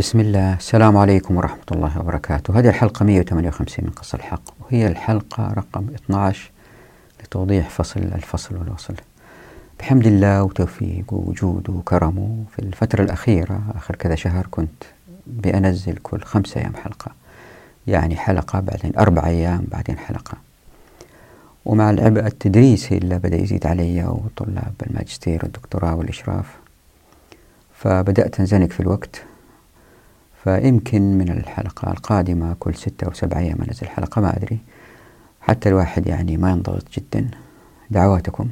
[0.00, 0.54] بسم الله.
[0.54, 2.58] السلام عليكم ورحمة الله وبركاته.
[2.58, 6.50] هذه الحلقة 158 من قص الحق وهي الحلقة رقم 12
[7.22, 8.94] لتوضيح فصل الفصل والوصل.
[9.80, 14.84] بحمد الله وتوفيق ووجوده وكرمه في الفترة الأخيرة آخر كذا شهر كنت
[15.26, 17.12] بأنزل كل خمسة أيام حلقة.
[17.86, 20.34] يعني حلقة بعدين أربع أيام بعدين حلقة.
[21.64, 26.46] ومع العبء التدريسي اللي بدأ يزيد علي وطلاب الماجستير والدكتوراه والإشراف
[27.74, 29.22] فبدأت أنزنق في الوقت.
[30.44, 34.58] فيمكن من الحلقة القادمة كل ستة أو سبعة أيام أنزل حلقة ما أدري.
[35.40, 37.28] حتى الواحد يعني ما ينضغط جدا.
[37.90, 38.48] دعواتكم.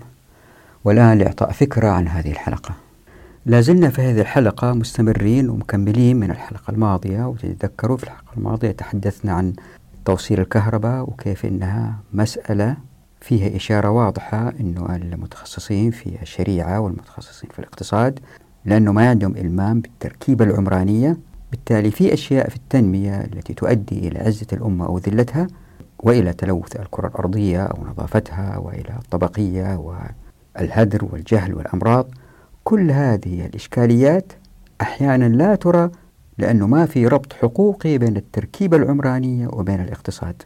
[0.84, 2.74] والآن لإعطاء فكرة عن هذه الحلقة.
[3.46, 7.24] لازلنا في هذه الحلقة مستمرين ومكملين من الحلقة الماضية.
[7.24, 9.52] وتتذكروا في الحلقة الماضية تحدثنا عن
[10.04, 12.76] توصيل الكهرباء وكيف أنها مسألة
[13.20, 18.20] فيها إشارة واضحة أنه المتخصصين في الشريعة والمتخصصين في الاقتصاد
[18.64, 21.16] لأنه ما عندهم إلمام بالتركيبة العمرانية.
[21.50, 25.46] بالتالي في أشياء في التنمية التي تؤدي إلى عزة الأمة أو ذلتها
[25.98, 29.76] وإلى تلوث الكرة الأرضية أو نظافتها وإلى الطبقية
[30.56, 32.06] والهدر والجهل والأمراض.
[32.64, 34.32] كل هذه الإشكاليات
[34.80, 35.90] أحيانا لا ترى
[36.38, 40.42] لأنه ما في ربط حقوقي بين التركيبة العمرانية وبين الاقتصاد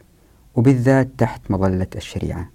[0.55, 2.49] وبالذات تحت مظلة الشريعة.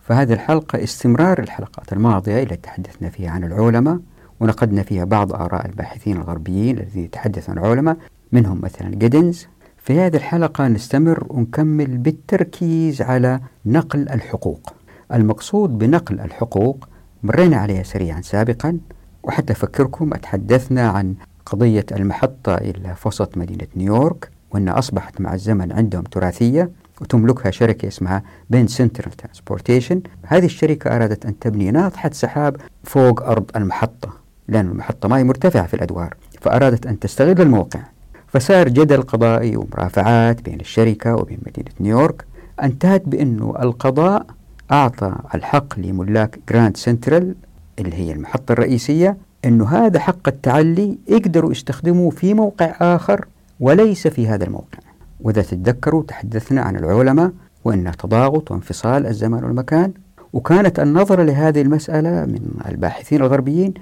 [0.00, 3.98] فهذه الحلقة استمرار الحلقات الماضية اللي تحدثنا فيها عن العلماء
[4.42, 7.96] ونقدنا فيها بعض آراء الباحثين الغربيين الذين يتحدثون عن العولمة
[8.32, 9.46] منهم مثلا جيدنز.
[9.78, 14.72] في هذه الحلقة نستمر ونكمل بالتركيز على نقل الحقوق.
[15.12, 16.88] المقصود بنقل الحقوق
[17.22, 18.78] مرينا عليها سريعا سابقا
[19.22, 21.14] وحتى أفكركم تحدثنا عن
[21.46, 28.22] قضية المحطة إلى وسط مدينة نيويورك وأنها أصبحت مع الزمن عندهم تراثية وتملكها شركة اسمها
[28.50, 30.02] Penn Central Transportation.
[30.22, 34.21] هذه الشركة أرادت أن تبني ناطحة سحاب فوق أرض المحطة.
[34.48, 37.80] لأن المحطة ما هي مرتفعة في الأدوار فأرادت أن تستغل الموقع.
[38.28, 42.24] فصار جدل قضائي ومرافعات بين الشركة وبين مدينة نيويورك.
[42.62, 44.26] انتهت بأنه القضاء
[44.72, 47.34] أعطى الحق لملاك Grand Central
[47.78, 53.26] اللي هي المحطة الرئيسية أنه هذا حق التعلي يقدروا يستخدموه في موقع آخر
[53.60, 54.78] وليس في هذا الموقع.
[55.20, 57.32] وإذا تتذكروا تحدثنا عن العولمة
[57.64, 59.92] وأن تضاغط وانفصال الزمان والمكان
[60.32, 63.74] وكانت النظرة لهذه المسألة من الباحثين الغربيين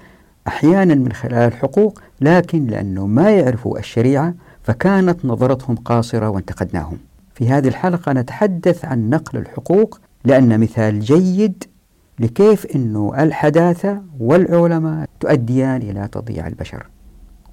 [0.51, 6.99] أحيانا من خلال الحقوق لكن لأنه ما يعرفوا الشريعة فكانت نظرتهم قاصرة وانتقدناهم.
[7.35, 11.65] في هذه الحلقة نتحدث عن نقل الحقوق لأن مثال جيد
[12.19, 16.87] لكيف أن الحداثة والعولمة تؤديان إلى تضييع البشر.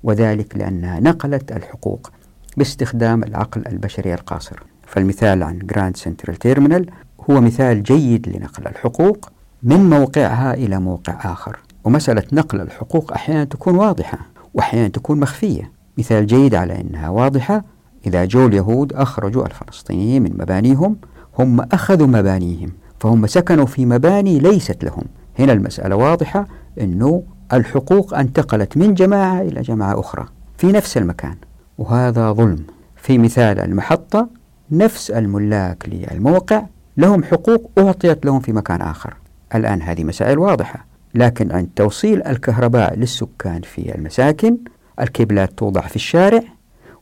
[0.04, 2.12] وذلك لأنها نقلت الحقوق
[2.58, 4.64] باستخدام العقل البشري القاصر.
[4.88, 6.90] فالمثال عن Grand Central Terminal
[7.30, 9.30] هو مثال جيد لنقل الحقوق
[9.64, 11.60] من موقعها إلى موقع آخر.
[11.88, 14.18] ومسألة نقل الحقوق أحيانا تكون واضحة
[14.54, 15.72] وأحيانا تكون مخفية.
[15.98, 17.64] مثال جيد على أنها واضحة
[18.08, 20.98] إذا جو اليهود أخرجوا الفلسطينيين من مبانيهم
[21.40, 25.04] هم أخذوا مبانيهم فهم سكنوا في مباني ليست لهم.
[25.40, 26.48] هنا المسألة واضحة
[26.82, 30.26] أنه الحقوق انتقلت من جماعة إلى جماعة أخرى
[30.58, 31.36] في نفس المكان
[31.78, 32.64] وهذا ظلم.
[32.96, 34.30] في مثال المحطة
[34.72, 36.64] نفس الملاك للموقع
[36.98, 39.14] لهم حقوق أعطيت لهم في مكان آخر.
[39.56, 40.87] الآن هذه مسائل واضحة.
[41.18, 44.58] لكن عند توصيل الكهرباء للسكان في المساكن
[45.00, 46.42] الكيبلات توضع في الشارع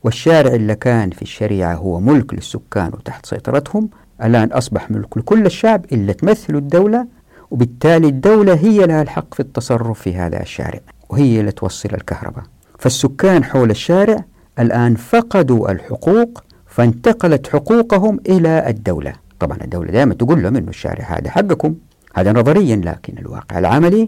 [0.03, 3.90] والشارع اللي كان في الشريعة هو ملك للسكان وتحت سيطرتهم
[4.24, 7.08] الآن أصبح ملك لكل الشعب إلا تمثل الدولة
[7.52, 12.44] وبالتالي الدولة هي لها الحق في التصرف في هذا الشارع وهي اللي توصل الكهرباء.
[12.80, 14.25] فالسكان حول الشارع
[14.59, 19.14] الآن فقدوا الحقوق فانتقلت حقوقهم إلى الدولة.
[19.40, 21.75] طبعا الدولة دائما تقول لهم أنه الشارع هذا حقكم.
[22.16, 24.06] هذا نظريا لكن الواقع العملي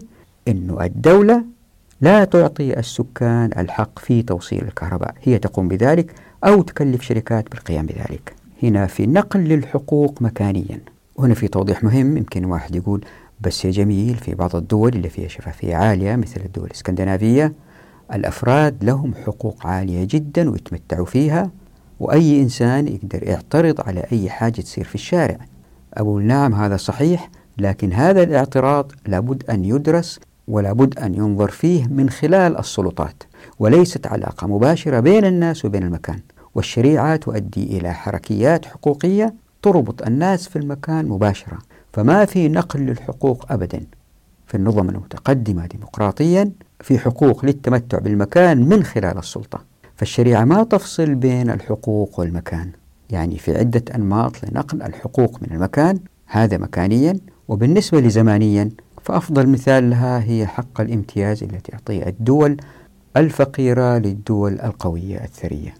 [0.48, 1.44] أنه الدولة
[2.00, 5.14] لا تعطي السكان الحق في توصيل الكهرباء.
[5.22, 6.14] هي تقوم بذلك
[6.44, 8.34] أو تكلف شركات بالقيام بذلك.
[8.62, 10.80] هنا في نقل للحقوق مكانيا.
[11.16, 13.04] وهنا في توضيح مهم يمكن واحد يقول
[13.40, 17.52] بس يا جميل في بعض الدول اللي فيها شفافية عالية مثل الدول الإسكندنافية
[18.14, 21.50] الأفراد لهم حقوق عالية جدا ويتمتعوا فيها
[22.00, 25.38] وأي إنسان يقدر يعترض على أي حاجة تصير في الشارع.
[25.94, 32.10] أقول نعم هذا صحيح لكن هذا الاعتراض لابد أن يدرس ولابد أن ينظر فيه من
[32.10, 33.22] خلال السلطات
[33.58, 36.20] وليست علاقة مباشرة بين الناس وبين المكان.
[36.54, 41.58] والشريعة تؤدي إلى حركيات حقوقية تربط الناس في المكان مباشرة
[41.92, 43.80] فما في نقل للحقوق أبدا.
[44.46, 46.50] في النظم المتقدمة ديمقراطيا
[46.80, 49.64] في حقوق للتمتع بالمكان من خلال السلطة.
[49.96, 52.70] فالشريعة ما تفصل بين الحقوق والمكان.
[53.10, 57.18] يعني في عدة أنماط لنقل الحقوق من المكان هذا مكانيا
[57.48, 58.70] وبالنسبة لزمانيا
[59.02, 62.56] فأفضل مثال لها هي حق الامتياز التي تعطيه الدول
[63.16, 65.74] الفقيرة للدول القوية الثرية.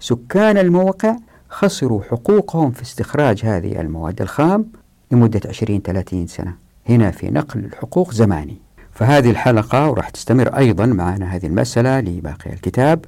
[0.00, 1.16] سكان الموقع
[1.48, 4.66] خسروا حقوقهم في استخراج هذه المواد الخام
[5.10, 6.54] لمدة 20-30 سنة.
[6.88, 8.56] هنا في نقل الحقوق زماني.
[8.92, 13.04] فهذه الحلقة وراح تستمر أيضا معنا هذه المسألة لباقي الكتاب.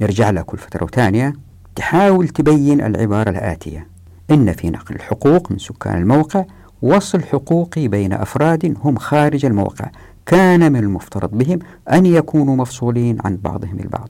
[0.00, 1.32] نرجع لها كل فترة وثانية.
[1.76, 3.86] تحاول تبين العبارة الآتية.
[4.30, 6.44] إن في نقل الحقوق من سكان الموقع
[6.82, 9.90] وصل حقوقي بين أفراد هم خارج الموقع.
[10.26, 11.58] كان من المفترض بهم
[11.92, 14.08] أن يكونوا مفصولين عن بعضهم البعض.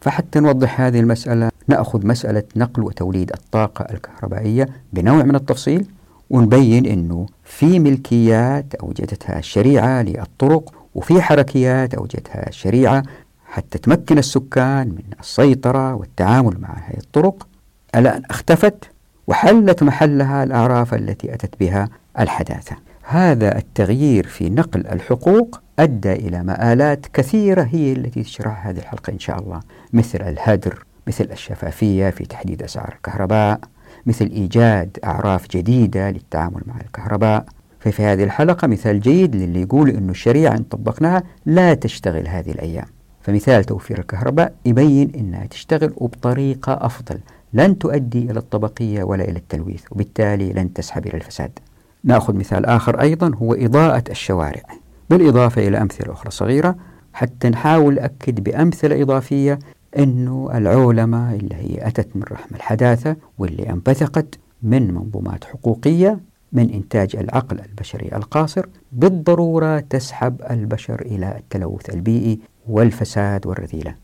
[0.00, 5.86] فحتى نوضح هذه المسألة نأخذ مسألة نقل وتوليد الطاقة الكهربائية بنوع من التفصيل
[6.30, 13.02] ونبين أنه في ملكيات أوجدتها الشريعة للطرق وفي حركيات أوجدتها الشريعة
[13.46, 17.46] حتى تمكن السكان من السيطرة والتعامل مع هذه الطرق.
[17.94, 18.90] الآن اختفت
[19.26, 21.88] وحلت محلها الأعراف التي أتت بها
[22.18, 22.76] الحداثة.
[23.02, 29.18] هذا التغيير في نقل الحقوق أدى إلى مآلات كثيرة هي التي تشرحها هذه الحلقة إن
[29.18, 29.60] شاء الله.
[29.92, 33.60] مثل الهدر مثل الشفافية في تحديد أسعار الكهرباء
[34.06, 37.44] مثل إيجاد أعراف جديدة للتعامل مع الكهرباء.
[37.80, 42.86] ففي هذه الحلقة مثال جيد للي يقول أن الشريعة إن طبقناها لا تشتغل هذه الأيام.
[43.20, 47.18] فمثال توفير الكهرباء يبين أنها تشتغل وبطريقة أفضل.
[47.54, 51.58] لن تؤدي إلى الطبقية ولا إلى التلويث وبالتالي لن تسحب إلى الفساد.
[52.04, 54.62] نأخذ مثال آخر أيضا هو إضاءة الشوارع.
[55.10, 56.76] بالإضافة إلى أمثلة أخرى صغيرة
[57.12, 59.58] حتى نحاول نأكد بأمثلة إضافية
[59.98, 66.20] أنه العولمة اللي هي أتت من رحم الحداثة واللي انبثقت من منظومات حقوقية
[66.52, 74.03] من إنتاج العقل البشري القاصر بالضرورة تسحب البشر إلى التلوث البيئي والفساد والرذيلة.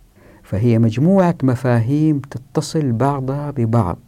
[0.51, 3.99] فهي مجموعة مفاهيم تتصل بعضها ببعض.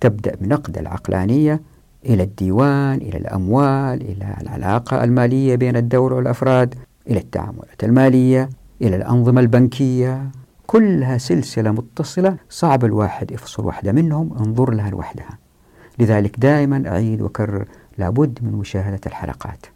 [0.00, 1.62] تبدأ بنقد العقلانية
[2.06, 6.74] إلى الديوان إلى الأموال إلى العلاقة المالية بين الدولة والأفراد
[7.10, 8.50] إلى التعاملات المالية
[8.82, 10.30] إلى الأنظمة البنكية.
[10.66, 12.36] كلها سلسلة متصلة.
[12.48, 14.32] صعب الواحد يفصل واحدة منهم.
[14.38, 15.38] انظر لها لوحدها.
[15.98, 17.66] لذلك دائما أعيد وكرر
[17.98, 19.66] لابد من مشاهدة الحلقات.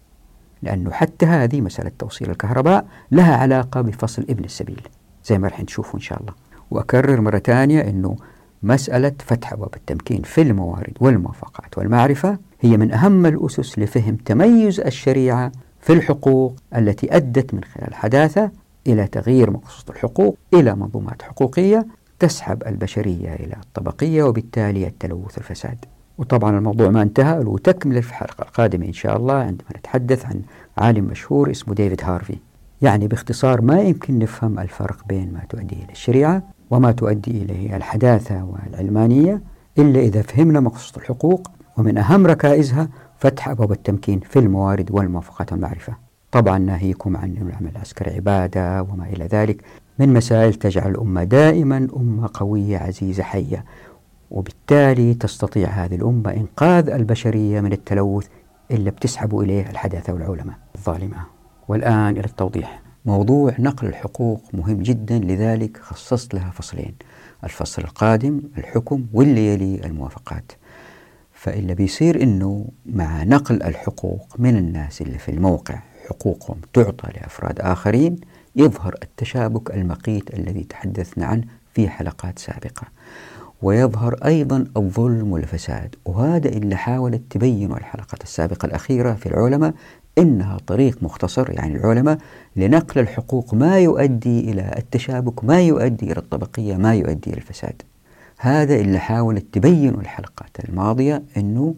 [0.62, 4.88] لأنه حتى هذه مسألة توصيل الكهرباء لها علاقة بفصل ابن السبيل.
[5.26, 6.32] زي ما راح نشوفه إن شاء الله.
[6.70, 8.16] وأكرر مرة ثانية أنه
[8.62, 15.52] مسألة فتح أبواب التمكين في الموارد والموافقات والمعرفة هي من أهم الأسس لفهم تميز الشريعة
[15.80, 18.50] في الحقوق التي أدت من خلال الحداثة
[18.86, 21.86] إلى تغيير مقصود الحقوق إلى منظومات حقوقية
[22.18, 25.84] تسحب البشرية إلى الطبقية وبالتالي التلوث والفساد
[26.18, 30.42] وطبعا الموضوع ما انتهى وتكمل في الحلقة القادمة إن شاء الله عندما نتحدث عن
[30.78, 32.36] عالم مشهور اسمه ديفيد هارفي.
[32.82, 38.44] يعني باختصار ما يمكن نفهم الفرق بين ما تؤدي إلى الشريعة وما تؤدي إليه الحداثة
[38.44, 39.42] والعلمانية
[39.78, 42.88] إلا إذا فهمنا مقصود الحقوق ومن أهم ركائزها
[43.18, 49.24] فتح أبواب التمكين في الموارد والموافقات والمعرفة طبعا ناهيكم عن العمل العسكري عبادة وما إلى
[49.26, 49.62] ذلك.
[49.98, 53.64] من مسائل تجعل الأمة دائما أمة قوية عزيزة حية.
[54.30, 58.26] وبالتالي تستطيع هذه الأمة إنقاذ البشرية من التلوث
[58.70, 61.35] إلا بتسحب إليه الحداثة والعولمة الظالمة.
[61.68, 62.82] والآن إلى التوضيح.
[63.04, 66.94] موضوع نقل الحقوق مهم جدا لذلك خصصت لها فصلين.
[67.44, 70.52] الفصل القادم الحكم واللي يلي الموافقات.
[71.32, 78.16] فإلا بيصير أنه مع نقل الحقوق من الناس اللي في الموقع حقوقهم تعطى لأفراد آخرين
[78.56, 82.86] يظهر التشابك المقيت الذي تحدثنا عنه في حلقات سابقة.
[83.62, 85.94] ويظهر أيضا الظلم والفساد.
[86.04, 89.74] وهذا اللي حاولت تبين الحلقة السابقة الأخيرة في العلماء
[90.18, 92.18] إنها طريق مختصر يعني العلماء
[92.56, 97.82] لنقل الحقوق ما يؤدي إلى التشابك ما يؤدي إلى الطبقية ما يؤدي إلى الفساد.
[98.38, 101.74] هذا اللي حاولت تبين الحلقات الماضية أنه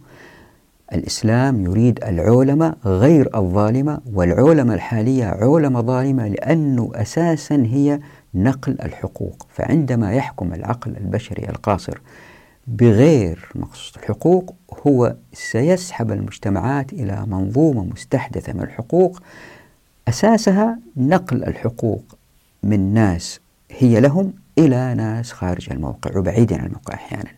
[0.92, 8.00] الإسلام يريد العولمة غير الظالمة والعولمة الحالية عولمة ظالمة لأنه أساسا هي
[8.34, 9.46] نقل الحقوق.
[9.50, 12.00] فعندما يحكم العقل البشري القاصر
[12.66, 14.54] بغير مقصود الحقوق
[14.86, 19.20] هو سيسحب المجتمعات إلى منظومة مستحدثة من الحقوق.
[20.08, 22.02] أساسها نقل الحقوق
[22.62, 27.30] من ناس هي لهم إلى ناس خارج الموقع وبعيدا عن الموقع أحيانا.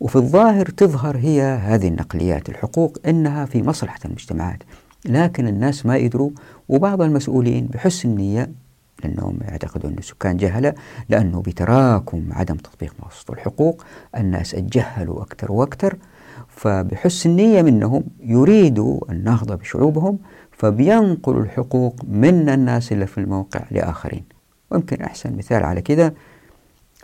[0.00, 4.62] وفي الظاهر تظهر هي هذه النقليات الحقوق إنها في مصلحة المجتمعات.
[5.04, 6.30] لكن الناس ما يدروا
[6.68, 8.50] وبعض المسؤولين بحسن نية
[9.04, 10.74] لأنهم يعتقدوا أن سكان جهلة
[11.08, 13.84] لأنه بتراكم عدم تطبيق مواصفات الحقوق.
[14.16, 15.96] الناس أتجهلوا أكثر وأكثر
[16.60, 20.18] فبحسن نية منهم يريدوا النهضة بشعوبهم
[20.52, 24.24] فبينقلوا الحقوق من الناس اللي في الموقع لآخرين.
[24.70, 26.12] ويمكن أحسن مثال على كذا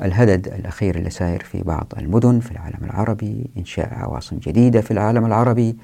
[0.03, 5.27] الهدد الأخير اللي ساير في بعض المدن في العالم العربي إنشاء عواصم جديدة في العالم
[5.27, 5.77] العربي.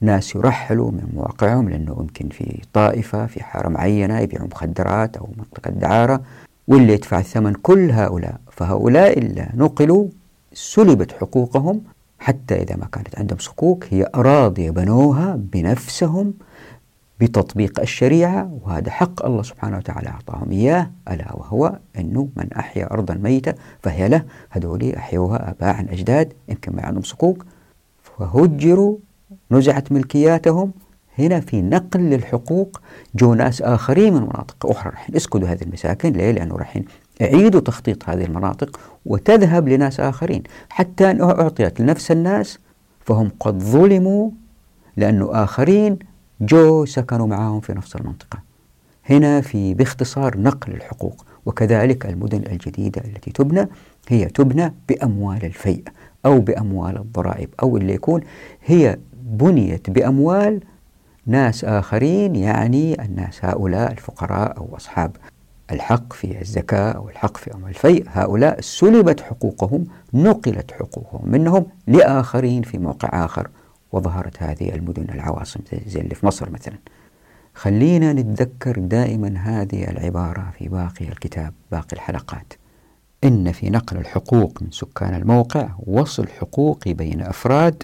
[0.00, 5.70] ناس يرحلوا من مواقعهم لأنه يمكن في طائفة في حارة معينة يبيعوا مخدرات أو منطقة
[5.70, 6.22] دعارة
[6.68, 8.40] واللي يدفع الثمن كل هؤلاء.
[8.52, 10.08] فهؤلاء اللي نقلوا
[10.52, 11.80] سلبت حقوقهم
[12.20, 16.34] حتى إذا ما كانت عندهم صكوك هي أراضي بنوها بنفسهم
[17.20, 23.14] بتطبيق الشريعة وهذا حق الله سبحانه وتعالى أعطاهم إياه ألا وهو أنه من أحيا أرضا
[23.14, 27.44] ميتة فهي له هذولي أحيوها آباء عن أجداد يمكن ما عندهم صكوك
[28.02, 28.96] فهجروا
[29.50, 30.72] نزعت ملكياتهم
[31.18, 32.80] هنا في نقل للحقوق
[33.14, 36.76] جو ناس آخرين من مناطق أخرى راح يسكنوا هذه المساكن ليه؟ لأنه راح
[37.20, 40.42] يعيدوا تخطيط هذه المناطق وتذهب لناس آخرين.
[40.68, 42.58] حتى أنها أعطيت لنفس الناس
[43.00, 44.30] فهم قد ظلموا
[44.96, 45.98] لأنه آخرين
[46.40, 48.38] جو سكنوا معهم في نفس المنطقة.
[49.10, 53.68] هنا في باختصار نقل الحقوق وكذلك المدن الجديدة التي تبنى
[54.08, 55.82] هي تبنى بأموال الفيء
[56.26, 58.20] أو بأموال الضرائب أو اللي يكون
[58.64, 60.60] هي بنيت بأموال
[61.26, 65.16] ناس آخرين يعني الناس هؤلاء الفقراء أو أصحاب
[65.72, 68.04] الحق في الزكاة أو الحق في أموال الفيء.
[68.08, 69.84] هؤلاء سلبت حقوقهم
[70.14, 73.48] نقلت حقوقهم منهم لآخرين في موقع آخر
[73.92, 76.78] وظهرت هذه المدن العواصم زي اللي في مصر مثلا.
[77.54, 82.52] خلينا نتذكر دائما هذه العبارة في باقي الكتاب باقي الحلقات.
[83.24, 87.82] إن في نقل الحقوق من سكان الموقع وصل حقوقي بين أفراد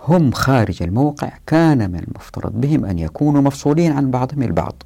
[0.00, 4.82] هم خارج الموقع كان من المفترض بهم أن يكونوا مفصولين عن بعضهم البعض.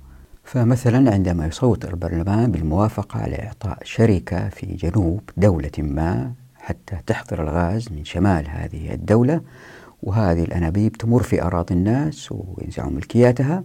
[0.46, 7.92] فمثلا عندما يصوت البرلمان بالموافقة على إعطاء شركة في جنوب دولة ما حتى تحضر الغاز
[7.92, 9.40] من شمال هذه الدولة
[10.02, 13.64] وهذه الأنابيب تمر في أراضي الناس وينزعوا ملكياتها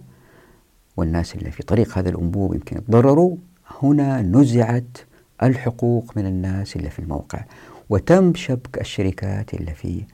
[0.96, 3.36] والناس اللي في طريق هذا الأنبوب يمكن يتضرروا.
[3.82, 4.98] هنا نزعت
[5.42, 7.44] الحقوق من الناس اللي في الموقع
[7.90, 10.04] وتم شبك الشركات اللي في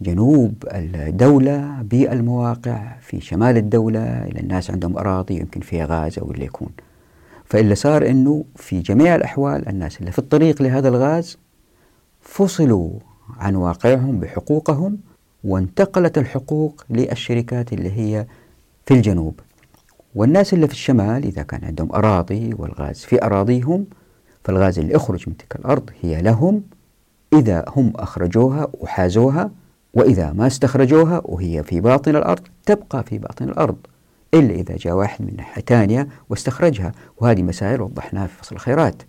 [0.00, 6.44] جنوب الدولة بالمواقع في شمال الدولة إلى الناس عندهم أراضي يمكن فيها غاز أو اللي
[6.44, 6.68] يكون.
[7.44, 11.38] فإلا صار أنه في جميع الأحوال الناس اللي في الطريق لهذا الغاز
[12.20, 12.90] فصلوا
[13.38, 14.98] عن واقعهم بحقوقهم
[15.44, 18.26] وانتقلت الحقوق للشركات اللي هي
[18.86, 19.40] في الجنوب.
[20.14, 23.86] والناس اللي في الشمال إذا كان عندهم أراضي والغاز في أراضيهم
[24.44, 26.62] فالغاز اللي يخرج من تلك الأرض هي لهم
[27.32, 29.50] إذا هم أخرجوها وحازوها
[29.94, 33.76] وإذا ما استخرجوها وهي في باطن الأرض تبقى في باطن الأرض.
[34.34, 36.92] إلا إذا جاء واحد من ناحية ثانية واستخرجها.
[37.18, 39.02] وهذه مسائل وضحناها في فصل الخيرات.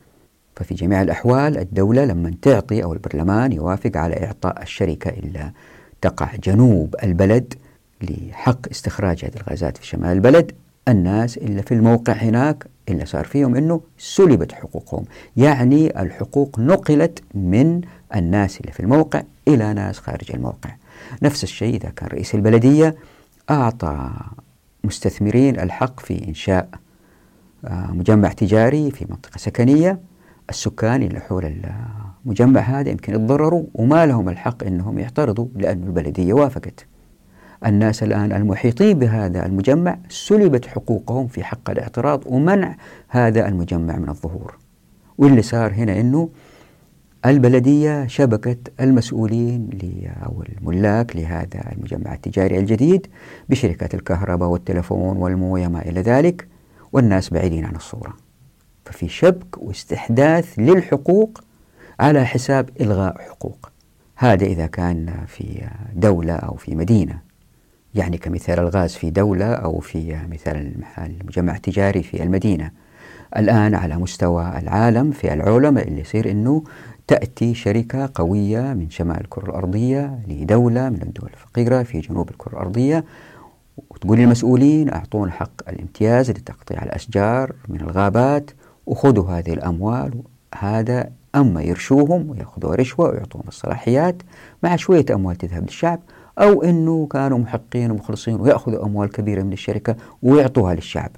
[0.55, 5.51] ففي جميع الأحوال الدولة لما تعطي أو البرلمان يوافق على إعطاء الشركة إلا
[6.01, 7.53] تقع جنوب البلد
[8.01, 10.51] لحق استخراج هذه الغازات في شمال البلد
[10.87, 15.05] الناس اللي في الموقع هناك اللي صار فيهم أنه سلبت حقوقهم.
[15.37, 17.81] يعني الحقوق نقلت من
[18.15, 20.69] الناس اللي في الموقع إلى ناس خارج الموقع.
[21.23, 22.95] نفس الشيء إذا كان رئيس البلدية
[23.49, 24.11] أعطى
[24.83, 26.69] مستثمرين الحق في إنشاء
[27.65, 29.99] آه، مجمع تجاري في منطقة سكنية.
[30.49, 31.61] السكان اللي حول
[32.25, 36.85] المجمع هذا يمكن يتضرروا وما لهم الحق أنهم يعترضوا لأن البلدية وافقت.
[37.65, 42.75] الناس الآن المحيطين بهذا المجمع سلبت حقوقهم في حق الاعتراض ومنع
[43.07, 44.57] هذا المجمع من الظهور.
[45.17, 46.29] واللي صار هنا أنه
[47.25, 49.69] البلدية شبكت المسؤولين
[50.25, 53.07] أو الملاك لهذا المجمع التجاري الجديد
[53.49, 56.47] بشركات الكهرباء والتلفون والموية ما إلى ذلك
[56.91, 58.13] والناس بعيدين عن الصورة.
[58.85, 61.43] ففي شبك واستحداث للحقوق
[61.99, 63.71] على حساب إلغاء حقوق.
[64.15, 67.19] هذا إذا كان في دولة أو في مدينة.
[67.95, 72.71] يعني كمثال الغاز في دولة أو في مثال المجمع التجاري في المدينة.
[73.37, 76.63] الآن على مستوى العالم في العولمة اللي يصير أنه
[77.11, 83.05] تأتي شركة قوية من شمال الكرة الأرضية لدولة من الدول الفقيرة في جنوب الكرة الأرضية
[83.89, 88.51] وتقول للمسؤولين أعطونا حق الامتياز لتقطيع الأشجار من الغابات
[88.85, 90.21] وخذوا هذه الأموال
[90.59, 94.15] هذا أما يرشوهم ويأخذوا رشوة ويعطوهم الصلاحيات
[94.63, 95.99] مع شوية أموال تذهب للشعب
[96.39, 101.11] أو أنه كانوا محقين ومخلصين ويأخذوا أموال كبيرة من الشركة ويعطوها للشعب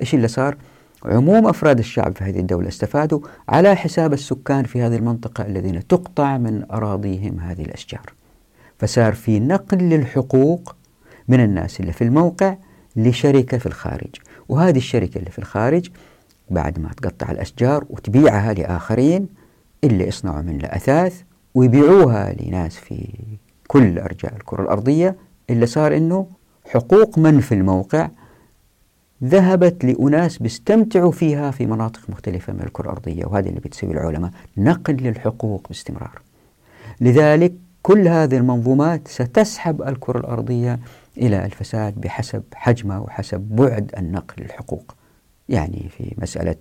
[0.00, 0.56] إيش اللي صار؟
[1.04, 6.38] عموم أفراد الشعب في هذه الدولة استفادوا على حساب السكان في هذه المنطقة الذين تقطع
[6.38, 8.12] من أراضيهم هذه الأشجار.
[8.78, 10.76] فصار في نقل للحقوق
[11.28, 12.56] من الناس اللي في الموقع
[12.96, 14.14] لشركة في الخارج.
[14.48, 15.90] وهذه الشركة اللي في الخارج
[16.50, 19.28] بعد ما تقطع الأشجار وتبيعها لآخرين
[19.84, 21.22] اللي يصنعوا منها أثاث
[21.54, 23.08] ويبيعوها لناس في
[23.66, 25.16] كل أرجاء الكرة الأرضية
[25.50, 26.26] اللي صار أنه
[26.66, 28.08] حقوق من في الموقع
[29.24, 34.94] ذهبت لأناس بيستمتعوا فيها في مناطق مختلفة من الكرة الأرضية وهذا اللي بتسوي العلماء نقل
[34.94, 36.20] للحقوق باستمرار.
[37.00, 37.52] لذلك
[37.82, 40.80] كل هذه المنظومات ستسحب الكرة الأرضية
[41.18, 44.94] إلى الفساد بحسب حجمها وحسب بعد النقل للحقوق.
[45.48, 46.56] يعني في مسألة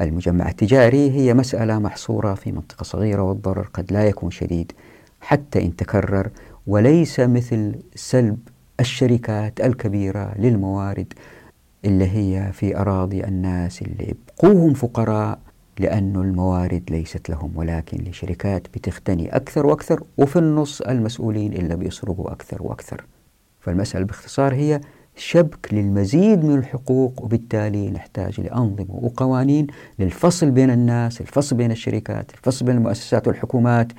[0.00, 4.72] المجمع التجاري هي مسألة محصورة في منطقة صغيرة والضرر قد لا يكون شديد
[5.20, 6.30] حتى إن تكرر
[6.66, 8.38] وليس مثل سلب
[8.80, 11.12] الشركات الكبيرة للموارد
[11.84, 15.38] اللي هي في أراضي الناس اللي يبقوهم فقراء
[15.78, 22.62] لأن الموارد ليست لهم ولكن لشركات بتغتني أكثر وأكثر وفي النص المسؤولين إلا بيسرقوا أكثر
[22.62, 23.04] وأكثر.
[23.60, 24.80] فالمسألة باختصار هي
[25.16, 29.66] شبك للمزيد من الحقوق وبالتالي نحتاج لأنظمة وقوانين
[29.98, 33.92] للفصل بين الناس الفصل بين الشركات الفصل بين المؤسسات والحكومات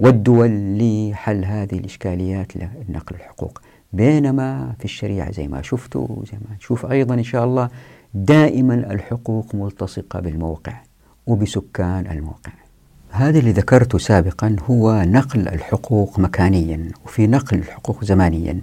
[0.00, 3.60] والدول لحل هذه الإشكاليات لنقل الحقوق.
[3.96, 7.68] بينما في الشريعة زي ما شفتوا زي ما نشوف أيضا إن شاء الله
[8.14, 10.72] دائما الحقوق ملتصقة بالموقع
[11.26, 12.52] وبسكان الموقع.
[13.10, 18.60] هذا اللي ذكرته سابقا هو نقل الحقوق مكانيا وفي نقل الحقوق زمانيا.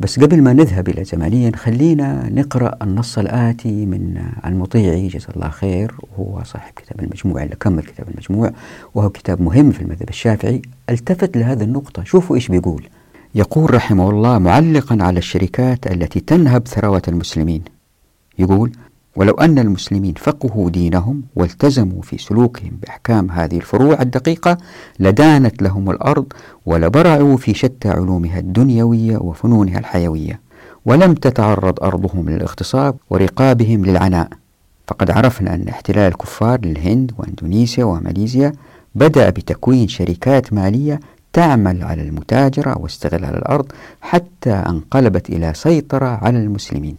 [0.00, 5.94] بس قبل ما نذهب إلى زمانيا خلينا نقرأ النص الآتي من المطيعي جزا الله خير
[6.18, 8.52] وهو صاحب كتاب المجموع اللي كمل كتاب المجموع
[8.94, 10.62] وهو كتاب مهم في المذهب الشافعي.
[10.90, 12.04] التفت لهذه النقطة.
[12.04, 12.88] شوفوا إيش بيقول.
[13.34, 17.62] يقول رحمه الله معلقا على الشركات التي تنهب ثروة المسلمين.
[18.38, 18.72] يقول
[19.16, 24.58] ولو أن المسلمين فقهوا دينهم والتزموا في سلوكهم بأحكام هذه الفروع الدقيقة
[25.00, 26.32] لدانت لهم الأرض
[26.66, 30.40] ولبرعوا في شتى علومها الدنيوية وفنونها الحيوية
[30.84, 34.28] ولم تتعرض أرضهم للاغتصاب ورقابهم للعناء.
[34.86, 38.52] فقد عرفنا أن احتلال الكفار للهند وأندونيسيا وماليزيا
[38.94, 41.00] بدأ بتكوين شركات مالية
[41.32, 46.96] تعمل على المتاجرة واستغلال الأرض حتى انقلبت إلى سيطرة على المسلمين.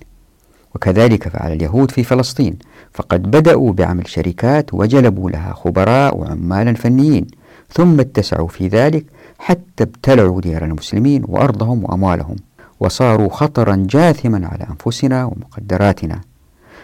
[0.76, 2.58] وكذلك فعل اليهود في فلسطين
[2.94, 7.28] فقد بدأوا بعمل شركات وجلبوا لها خبراء وعمالا فنيين
[7.70, 9.06] ثم اتسعوا في ذلك
[9.40, 12.36] حتى ابتلعوا ديار المسلمين وأرضهم وأموالهم
[12.80, 16.22] وصاروا خطرا جاثما على أنفسنا ومقدراتنا.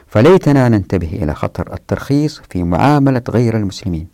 [0.07, 4.07] فليتنا ننتبه إلى خطر الترخيص في معاملة غير المسلمين.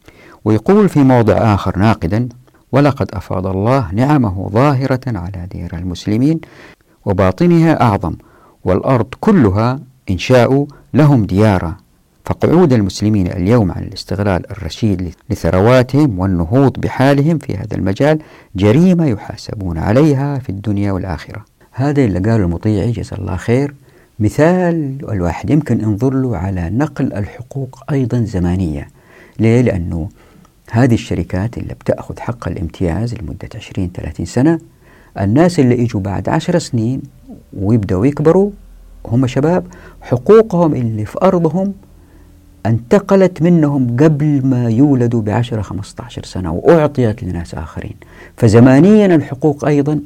[0.45, 2.29] ويقول في موضع آخر ناقدا
[2.71, 6.39] ولقد أفاض الله نعمه ظاهرة على دير المسلمين
[7.05, 8.15] وباطنها أعظم
[8.63, 11.77] والأرض كلها إن شاءوا لهم ديارا.
[12.25, 18.19] فقعود المسلمين اليوم عن الاستغلال الرشيد لثرواتهم والنهوض بحالهم في هذا المجال
[18.55, 21.45] جريمة يحاسبون عليها في الدنيا والآخرة.
[21.71, 23.73] هذا اللي قاله المطيعي جزا الله خير.
[24.19, 28.87] مثال الواحد يمكن انظر له على نقل الحقوق أيضا زمانية.
[29.39, 30.09] ليه؟ لأنه
[30.71, 33.49] هذه الشركات اللي بتأخذ حق الامتياز لمدة
[34.19, 34.59] 20-30 سنة
[35.19, 37.01] الناس اللي يجوا بعد عشر سنين
[37.53, 38.51] ويبدأوا يكبروا
[39.05, 39.65] هم شباب
[40.01, 41.73] حقوقهم اللي في أرضهم
[42.65, 47.95] انتقلت منهم قبل ما يولدوا بعشرة خمسة عشر سنة وأعطيت لناس آخرين.
[48.37, 49.99] فزمانيا الحقوق أيضا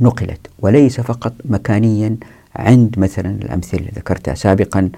[0.00, 2.16] نقلت وليس فقط مكانيا.
[2.56, 4.90] عند مثلا الأمثلة اللي ذكرتها سابقا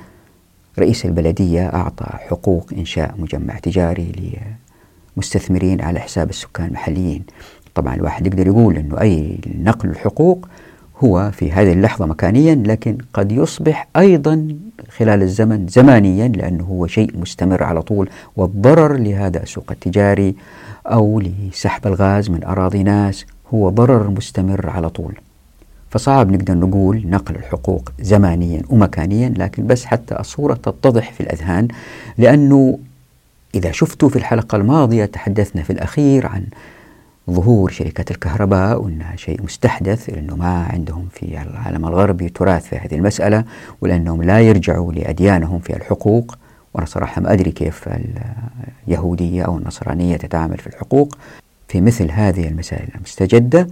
[0.78, 4.12] رئيس البلدية أعطى حقوق إنشاء مجمع تجاري
[5.16, 7.22] لمستثمرين على حساب السكان المحليين
[7.74, 10.48] طبعا الواحد يقدر يقول أنه أي نقل الحقوق
[11.04, 14.48] هو في هذه اللحظة مكانيا لكن قد يصبح أيضا
[14.96, 20.34] خلال الزمن زمانيا لأنه هو شيء مستمر على طول والضرر لهذا السوق التجاري
[20.86, 25.14] أو لسحب الغاز من أراضي ناس هو ضرر مستمر على طول.
[25.90, 31.68] فصعب نقدر نقول نقل الحقوق زمانيا ومكانيا لكن بس حتى الصورة تتضح في الأذهان
[32.18, 32.78] لأنه
[33.54, 36.46] إذا شفتوا في الحلقة الماضية تحدثنا في الأخير عن
[37.30, 42.94] ظهور شركات الكهرباء وأنها شيء مستحدث لأنه ما عندهم في العالم الغربي تراث في هذه
[42.94, 43.44] المسألة
[43.80, 46.38] ولأنهم لا يرجعوا لأديانهم في الحقوق.
[46.74, 47.88] وأنا صراحة ما أدري كيف
[48.88, 51.16] اليهودية أو النصرانية تتعامل في الحقوق.
[51.68, 53.66] في مثل هذه المسائل المستجدة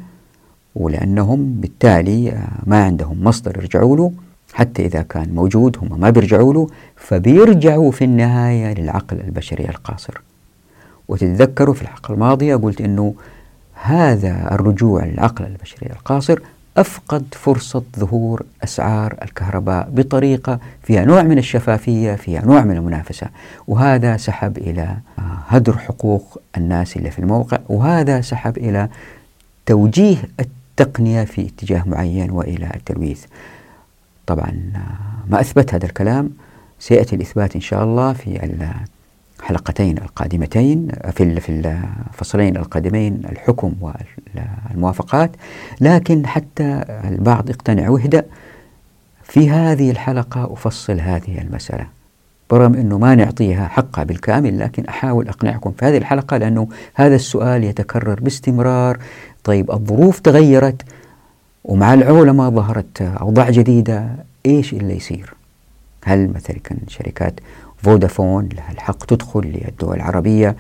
[0.77, 4.13] ولأنهم بالتالي ما عندهم مصدر يرجعوا له.
[4.53, 10.21] حتى إذا كان موجود هم ما بيرجعوا له فبيرجعوا في النهاية للعقل البشري القاصر.
[11.09, 13.15] وتتذكروا في الحلقة الماضية قلت أنه
[13.75, 16.39] هذا الرجوع للعقل البشري القاصر
[16.77, 23.27] أفقد فرصة ظهور أسعار الكهرباء بطريقة فيها نوع من الشفافية فيها نوع من المنافسة.
[23.69, 24.97] وهذا سحب إلى
[25.49, 28.89] هدر حقوق الناس اللي في الموقع وهذا سحب إلى
[29.67, 33.25] توجيه التقنية في اتجاه معين وإلى التلويث.
[34.27, 34.53] طبعا
[35.31, 36.31] ما أثبت هذا الكلام
[36.79, 38.59] سيأتي الإثبات إن شاء الله في
[39.41, 41.49] الحلقتين القادمتين في في
[42.13, 45.31] الفصلين القادمين الحكم والموافقات.
[45.81, 48.25] لكن حتى البعض يقتنع وهدأ
[49.25, 51.87] في هذه الحلقة أفصل هذه المسألة.
[52.51, 57.65] برغم أنه ما نعطيها حقها بالكامل لكن أحاول أقنعكم في هذه الحلقة لأنه هذا السؤال
[57.65, 58.99] يتكرر باستمرار.
[59.45, 60.83] طيب الظروف تغيرت
[61.65, 64.17] ومع العولمة ظهرت أوضاع جديدة.
[64.47, 65.35] إيش اللي يصير؟
[66.05, 66.57] هل مثلا
[66.89, 67.41] شركات
[67.77, 70.57] فودافون لها الحق تدخل للدول العربية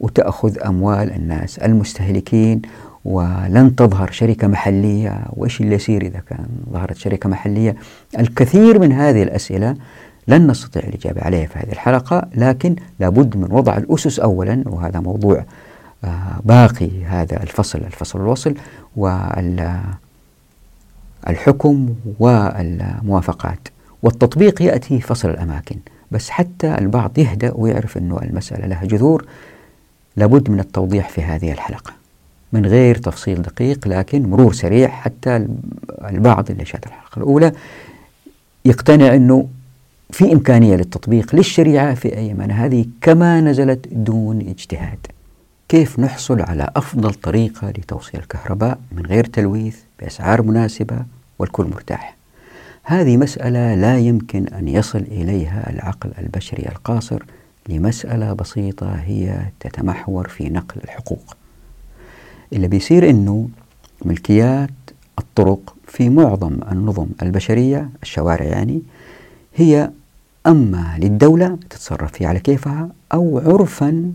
[0.00, 2.62] وتأخذ أموال الناس المستهلكين
[3.04, 7.76] ولن تظهر شركة محلية؟ وإيش اللي يصير إذا كان ظهرت شركة محلية؟
[8.18, 9.76] الكثير من هذه الأسئلة
[10.28, 15.44] لن نستطيع الإجابة عليها في هذه الحلقة لكن لابد من وضع الأسس أولا وهذا موضوع
[16.04, 18.54] آه، باقي هذا الفصل الفصل الوصل
[21.26, 23.68] والحكم والموافقات.
[24.02, 25.76] والتطبيق يأتي فصل الأماكن.
[26.10, 29.24] بس حتى البعض يهدأ ويعرف أنه المسألة لها جذور
[30.16, 31.92] لابد من التوضيح في هذه الحلقة.
[32.52, 35.46] من غير تفصيل دقيق لكن مرور سريع حتى
[36.04, 37.52] البعض اللي شاهد الحلقة الأولى
[38.64, 39.48] يقتنع أنه
[40.10, 44.98] في إمكانية للتطبيق للشريعة في أيمن هذه كما نزلت دون اجتهاد.
[45.68, 51.04] كيف نحصل على أفضل طريقة لتوصيل الكهرباء من غير تلويث؟ بأسعار مناسبة
[51.38, 52.16] والكل مرتاح.
[52.82, 57.22] هذه مسألة لا يمكن أن يصل إليها العقل البشري القاصر
[57.68, 61.36] لمسألة بسيطة هي تتمحور في نقل الحقوق.
[62.52, 63.48] اللي بيصير أنه
[64.04, 64.70] ملكيات
[65.18, 68.82] الطرق في معظم النظم البشرية الشوارع يعني
[69.54, 69.90] هي
[70.46, 74.12] أما للدولة تتصرف فيها على كيفها أو عرفا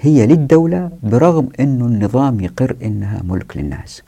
[0.00, 4.02] هي للدولة برغم أن النظام يقر أنها ملك للناس.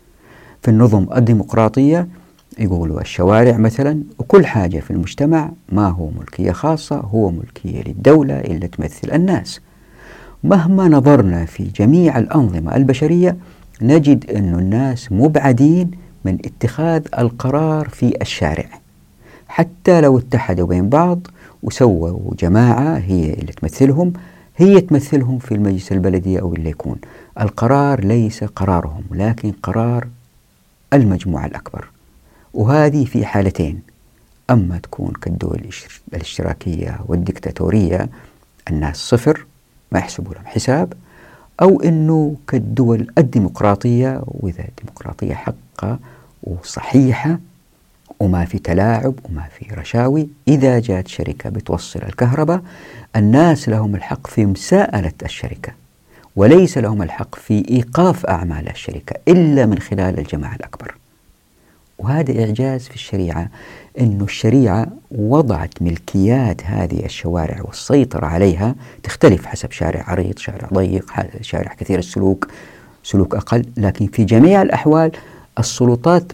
[0.62, 2.08] في النظم الديمقراطية
[2.58, 8.68] يقولوا الشوارع مثلا وكل حاجة في المجتمع ما هو ملكية خاصة هو ملكية للدولة اللي
[8.68, 9.60] تمثل الناس.
[10.44, 13.36] مهما نظرنا في جميع الأنظمة البشرية
[13.82, 15.90] نجد أن الناس مبعدين
[16.24, 18.68] من اتخاذ القرار في الشارع.
[19.48, 21.26] حتى لو اتحدوا بين بعض
[21.62, 24.12] وسووا جماعة هي اللي تمثلهم
[24.56, 26.96] هي تمثلهم في المجلس البلدي أو اللي يكون.
[27.40, 30.06] القرار ليس قرارهم لكن قرار
[30.92, 31.88] المجموعة الأكبر.
[32.54, 33.82] وهذه في حالتين.
[34.50, 35.70] أما تكون كالدول
[36.14, 38.08] الاشتراكية والدكتاتورية
[38.70, 39.46] الناس صفر
[39.92, 40.92] ما يحسبوا لهم حساب
[41.62, 45.98] أو أنه كالدول الديمقراطية وإذا الديمقراطية حقة
[46.42, 47.38] وصحيحة
[48.20, 52.62] وما في تلاعب وما في رشاوي إذا جاءت شركة بتوصل الكهرباء
[53.16, 55.72] الناس لهم الحق في مساءلة الشركة.
[56.36, 60.94] وليس لهم الحق في إيقاف أعمال الشركة إلا من خلال الجماعة الأكبر.
[61.98, 63.48] وهذا إعجاز في الشريعة
[64.00, 71.74] أن الشريعة وضعت ملكيات هذه الشوارع والسيطرة عليها تختلف حسب شارع عريض شارع ضيق شارع
[71.74, 72.48] كثير السلوك
[73.04, 73.64] سلوك أقل.
[73.76, 75.12] لكن في جميع الأحوال
[75.58, 76.32] السلطات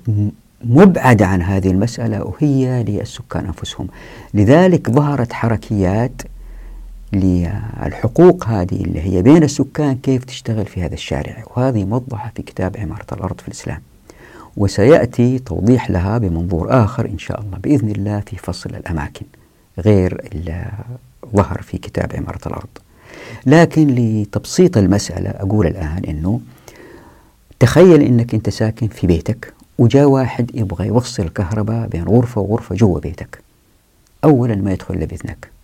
[0.65, 3.89] مبعدة عن هذه المسألة وهي للسكان أنفسهم.
[4.35, 6.23] لذلك ظهرت حركيات
[7.13, 11.45] للحقوق هذه اللي هي بين السكان كيف تشتغل في هذا الشارع.
[11.57, 13.81] وهذه موضحة في كتاب عمارة الأرض في الإسلام.
[14.57, 19.27] وسيأتي توضيح لها بمنظور آخر إن شاء الله بإذن الله في فصل الأماكن
[19.79, 20.67] غير اللي
[21.37, 22.69] ظهر في كتاب عمارة الأرض.
[23.47, 26.41] لكن لتبسيط المسألة أقول الآن أنه
[27.59, 33.01] تخيل أنك أنت ساكن في بيتك وجاء واحد يبغى يوصل الكهرباء بين غرفة وغرفة جوا
[33.01, 33.39] بيتك.
[34.25, 35.56] أولا ما يدخل بإذنك.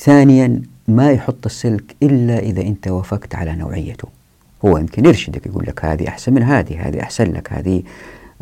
[0.00, 4.08] ثانيا ما يحط السلك إلا إذا أنت وافقت على نوعيته.
[4.64, 7.82] هو يمكن يرشدك يقول لك هذه أحسن من هذه هذه أحسن لك هذه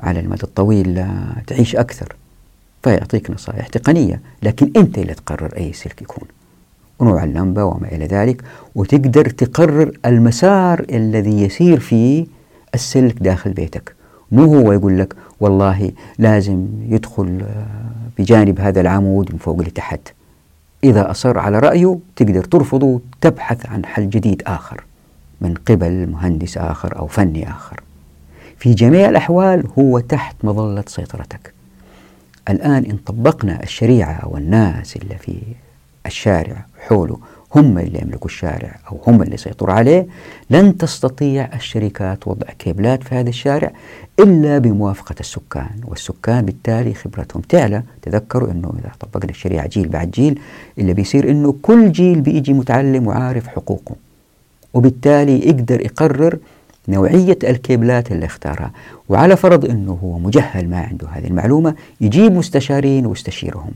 [0.00, 1.06] على المدى الطويل
[1.46, 2.16] تعيش أكثر.
[2.82, 6.28] فيعطيك نصائح تقنية لكن أنت اللي تقرر أي سلك يكون.
[6.98, 8.42] ونوع اللمبة وما إلى ذلك.
[8.74, 12.26] وتقدر تقرر المسار الذي يسير فيه
[12.74, 13.94] السلك داخل بيتك.
[14.32, 17.42] مو هو يقول لك والله لازم يدخل
[18.18, 20.17] بجانب هذا العمود من فوق لتحت.
[20.84, 24.84] إذا أصر على رأيه تقدر ترفضه تبحث عن حل جديد آخر
[25.40, 27.80] من قبل مهندس آخر أو فني آخر.
[28.58, 31.52] في جميع الأحوال هو تحت مظلة سيطرتك.
[32.48, 35.38] الآن إن طبقنا الشريعة والناس اللي في
[36.06, 37.18] الشارع حوله
[37.54, 40.06] هم اللي يملكوا الشارع أو هم اللي يسيطروا عليه
[40.50, 43.70] لن تستطيع الشركات وضع كيبلات في هذا الشارع
[44.20, 47.82] إلا بموافقة السكان والسكان بالتالي خبرتهم تعلى.
[48.02, 50.40] تذكروا أنه إذا طبقنا الشريعة جيل بعد جيل
[50.78, 53.96] اللي بيصير أنه كل جيل بيجي متعلم وعارف حقوقه
[54.74, 56.38] وبالتالي يقدر يقرر
[56.88, 58.70] نوعية الكيبلات اللي اختارها.
[59.08, 63.72] وعلى فرض أنه هو مجهل ما عنده هذه المعلومة يجيب مستشارين ويستشيرهم.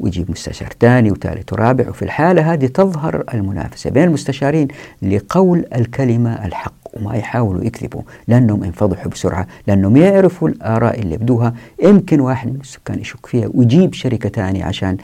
[0.00, 4.68] ويجيب مستشار ثاني وثالث ورابع وفي الحالة هذه تظهر المنافسة بين المستشارين
[5.02, 12.20] لقول الكلمة الحق وما يحاولوا يكذبوا لأنهم ينفضحوا بسرعة لأنهم يعرفوا الآراء اللي بدوها يمكن
[12.20, 14.96] واحد من السكان يشك فيها ويجيب شركة ثانية عشان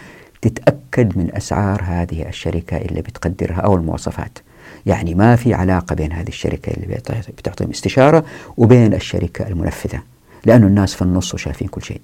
[0.42, 4.38] تتأكد من أسعار هذه الشركة اللي بتقدرها أو المواصفات.
[4.86, 6.98] يعني ما في علاقة بين هذه الشركة اللي
[7.38, 8.24] بتعطيهم استشارة
[8.56, 10.02] وبين الشركة المنفذة
[10.44, 12.00] لأن الناس في النص وشايفين كل شيء.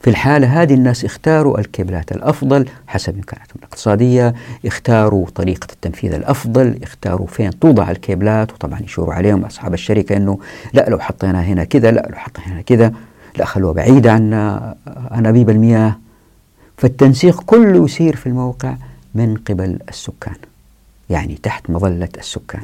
[0.00, 4.34] في الحالة هذه الناس اختاروا الكيبلات الأفضل حسب إمكاناتهم الاقتصادية
[4.66, 10.38] اختاروا طريقة التنفيذ الأفضل اختاروا فين توضع الكيبلات وطبعا يشوروا عليهم أصحاب الشركة أنه
[10.72, 12.92] لا لو حطينا هنا كذا لا لو حطينا هنا كذا
[13.36, 14.32] لا خلوها بعيدة عن
[15.14, 15.98] أنابيب المياه.
[16.76, 18.74] فالتنسيق كله يصير في الموقع
[19.14, 20.34] من قبل السكان
[21.10, 22.62] يعني تحت مظلة السكان.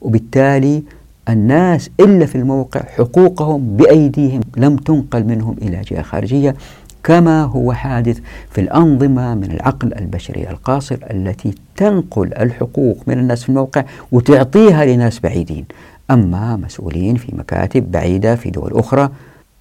[0.00, 0.82] وبالتالي
[1.28, 6.54] الناس إلا في الموقع حقوقهم بأيديهم لم تنقل منهم إلى جهة خارجية
[7.04, 13.48] كما هو حادث في الأنظمة من العقل البشري القاصر التي تنقل الحقوق من الناس في
[13.48, 15.64] الموقع وتعطيها لناس بعيدين.
[16.10, 19.08] أما مسؤولين في مكاتب بعيدة في دول أخرى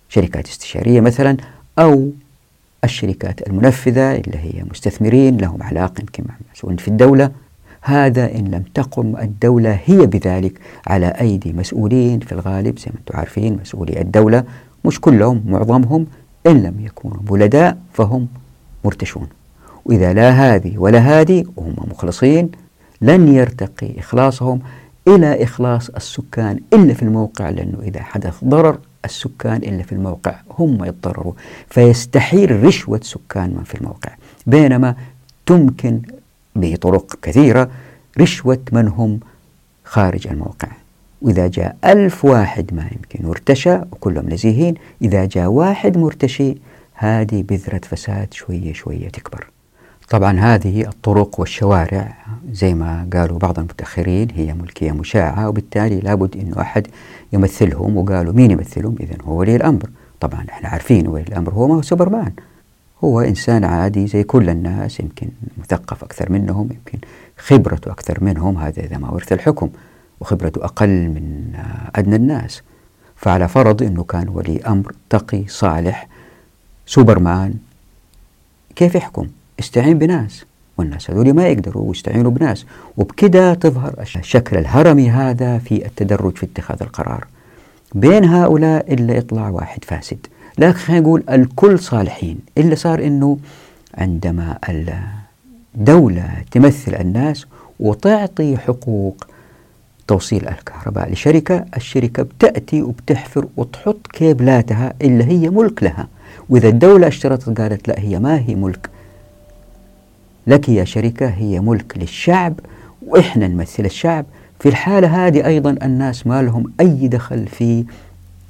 [0.09, 1.37] شركات استشارية مثلا
[1.79, 2.09] أو
[2.83, 7.31] الشركات المنفذة اللي هي مستثمرين لهم علاقة يمكن مع مسؤولين في الدولة
[7.81, 13.17] هذا إن لم تقم الدولة هي بذلك على أيدي مسؤولين في الغالب زي ما أنتم
[13.17, 14.43] عارفين مسؤولي الدولة.
[14.85, 16.05] مش كلهم معظمهم
[16.47, 18.27] إن لم يكونوا بلداء فهم
[18.85, 19.27] مرتشون.
[19.85, 22.51] وإذا لا هذه ولا هذه وهم مخلصين
[23.01, 24.59] لن يرتقي إخلاصهم
[25.07, 30.85] إلى إخلاص السكان إلا في الموقع لأنه إذا حدث ضرر السكان إلا في الموقع هم
[30.85, 31.33] يتضرروا.
[31.69, 34.11] فيستحيل رشوة سكان من في الموقع.
[34.47, 34.95] بينما
[35.45, 36.01] تمكن
[36.59, 37.69] بطرق كثيرة
[38.19, 39.19] رشوة من هم
[39.83, 40.67] خارج الموقع.
[41.21, 46.57] وإذا جاء ألف واحد ما يمكن وارتشى وكلهم نزيهين إذا جاء واحد مرتشي
[46.93, 49.47] هذه بذرة فساد شوية شوية تكبر.
[50.09, 52.17] طبعا هذه الطرق والشوارع
[52.51, 56.87] زي ما قالوا بعض المتأخرين هي ملكية مشاعة وبالتالي لابد أنه أحد
[57.33, 59.89] يمثلهم وقالوا مين يمثلهم؟ إذا هو ولي الأمر.
[60.19, 62.31] طبعا إحنا عارفين ولي الأمر هو ما هو سوبرمان.
[63.03, 66.99] هو إنسان عادي زي كل الناس يمكن مثقف أكثر منهم يمكن
[67.37, 69.69] خبرته أكثر منهم هذا إذا ما ورث الحكم
[70.19, 71.53] وخبرته أقل من
[71.95, 72.61] أدنى الناس.
[73.15, 76.07] فعلى فرض أنه كان ولي أمر تقي صالح
[76.85, 77.53] سوبرمان
[78.75, 79.27] كيف يحكم؟
[79.59, 80.45] استعين بناس
[80.77, 82.65] والناس هذول ما يقدروا يستعينوا بناس.
[82.97, 87.27] وبكده تظهر الشكل الهرمي هذا في التدرج في اتخاذ القرار.
[87.95, 90.27] بين هؤلاء إلا يطلع واحد فاسد.
[90.59, 92.39] لكن خلينا نقول الكل صالحين.
[92.57, 93.37] اللي صار إنه
[93.97, 94.57] عندما
[95.75, 97.45] الدولة تمثل الناس
[97.79, 99.27] وتعطي حقوق
[100.07, 106.07] توصيل الكهرباء لشركة الشركة بتأتي وبتحفر وتحط كيبلاتها اللي هي ملك لها.
[106.49, 108.89] وإذا الدولة اشترطت قالت لا هي ما هي ملك
[110.47, 112.53] لك يا شركة هي ملك للشعب
[113.07, 114.25] وإحنا نمثل الشعب.
[114.59, 117.85] في الحالة هذه أيضا الناس ما لهم أي دخل في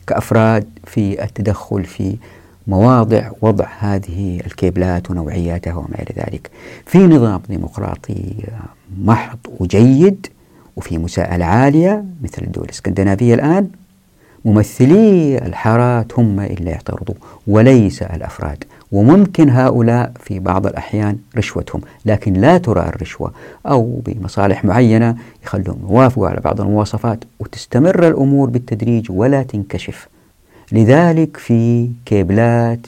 [0.09, 2.17] كأفراد في التدخل في
[2.67, 6.49] مواضع وضع هذه الكيبلات ونوعياتها وما إلى ذلك.
[6.85, 8.33] في نظام ديمقراطي
[9.03, 10.27] محض وجيد
[10.75, 13.69] وفي مساءلة عالية مثل الدول الإسكندنافية الآن
[14.45, 17.15] ممثلي الحارات هم اللي يعترضوا
[17.47, 18.63] وليس الأفراد.
[18.91, 23.31] وممكن هؤلاء في بعض الأحيان رشوتهم لكن لا ترى الرشوة
[23.65, 30.07] أو بمصالح معينة يخلون يوافقوا على بعض المواصفات وتستمر الأمور بالتدريج ولا تنكشف.
[30.71, 32.79] لذلك في كيبلات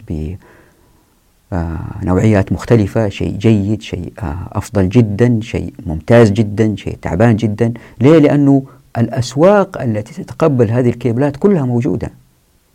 [1.51, 7.73] بنوعيات مختلفة شيء جيد شيء آه، أفضل جدا شيء ممتاز جدا شيء تعبان جدا.
[8.01, 8.63] ليه؟ لأنه
[8.97, 12.09] الأسواق التي تتقبل هذه الكيبلات كلها موجودة.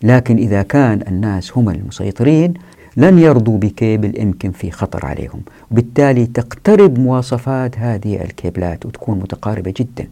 [0.02, 2.54] لكن إذا كان الناس هم المسيطرين
[2.96, 5.40] لن يرضوا بكيبل يمكن في خطر عليهم.
[5.70, 10.08] وبالتالي تقترب مواصفات هذه الكيبلات وتكون متقاربة جدا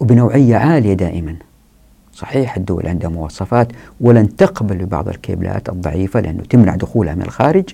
[0.00, 1.36] وبنوعية عالية دائما.
[2.12, 3.68] صحيح الدول عندها مواصفات
[4.00, 7.64] ولن تقبل ببعض الكيبلات الضعيفة لأنه تمنع دخولها من الخارج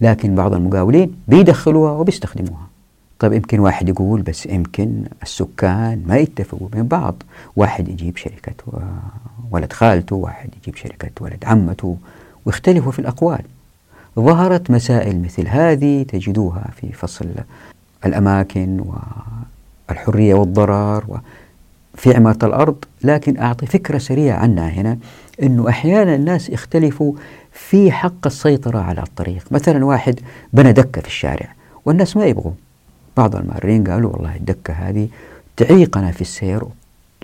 [0.00, 2.66] لكن بعض المقاولين بيدخلوها وبيستخدموها.
[3.18, 7.22] طيب يمكن واحد يقول بس يمكن السكان ما يتفقوا بين بعض.
[7.56, 8.82] واحد يجيب شركة
[9.50, 11.96] ولد خالته واحد يجيب شركة ولد عمته
[12.46, 13.42] ويختلفوا في الأقوال.
[14.18, 17.28] ظهرت مسائل مثل هذه تجدوها في فصل
[18.06, 18.84] الأماكن
[19.88, 21.20] والحرية والضرر
[21.94, 22.84] في عمارة الأرض.
[23.04, 24.98] لكن أعطي فكرة سريعة عنها هنا
[25.42, 27.12] أنه أحيانا الناس يختلفوا
[27.52, 29.44] في حق السيطرة على الطريق.
[29.50, 30.20] مثلا واحد
[30.52, 31.48] بنى دكة في الشارع
[31.84, 32.52] والناس ما يبغوا.
[33.16, 35.08] بعض المارين قالوا والله الدكة هذه
[35.56, 36.62] تعيقنا في السير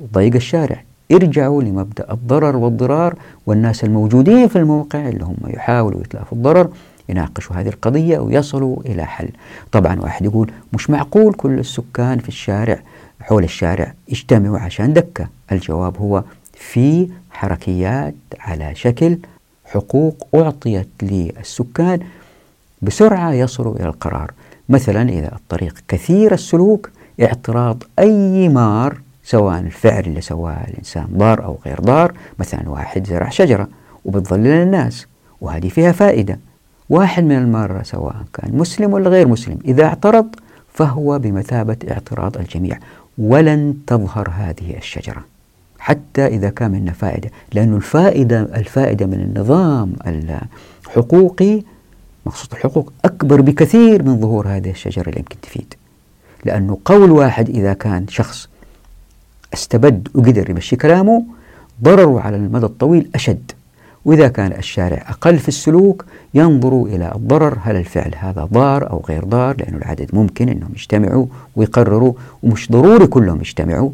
[0.01, 0.83] وتضيق الشارع.
[1.13, 3.15] ارجعوا لمبدأ الضرر والضرار
[3.47, 6.69] والناس الموجودين في الموقع اللي هم يحاولوا يتلافوا الضرر
[7.09, 9.29] يناقشوا هذه القضية ويصلوا إلى حل.
[9.73, 12.79] طبعا واحد يقول مش معقول كل السكان في الشارع
[13.21, 15.29] حول الشارع يجتمعوا عشان دكة.
[15.53, 19.19] الجواب هو في حركيات على شكل
[19.65, 22.01] حقوق أعطيت للسكان
[22.83, 24.33] بسرعة يصلوا إلى القرار.
[24.69, 26.91] مثلا إذا الطريق كثير السلوك
[27.23, 28.99] اعتراض أي مار
[29.33, 33.69] سواء الفعل اللي سواه الإنسان ضار أو غير ضار مثلا واحد زرع شجرة
[34.05, 35.07] وبتظلل الناس
[35.41, 36.39] وهذه فيها فائدة.
[36.91, 40.27] واحد من المرة سواء كان مسلم ولا غير مسلم إذا اعترض
[40.75, 42.79] فهو بمثابة اعتراض الجميع.
[43.19, 45.25] ولن تظهر هذه الشجرة
[45.79, 49.93] حتى إذا كان منها فائدة لأن الفائدة الفائدة من النظام
[50.87, 51.63] الحقوقي
[52.27, 55.75] مقصود الحقوق أكبر بكثير من ظهور هذه الشجرة اللي يمكن تفيد.
[56.45, 58.52] لأنه قول واحد إذا كان شخص
[59.55, 61.25] أستبد وقدر يمشي كلامه
[61.83, 63.53] ضرره على المدى الطويل أشد.
[64.05, 69.25] وإذا كان الشارع أقل في السلوك ينظروا إلى الضرر هل الفعل هذا ضار أو غير
[69.25, 72.13] ضار؟ لأن العدد ممكن أنهم يجتمعوا ويقرروا
[72.43, 73.91] ومش ضروري كلهم يجتمعوا.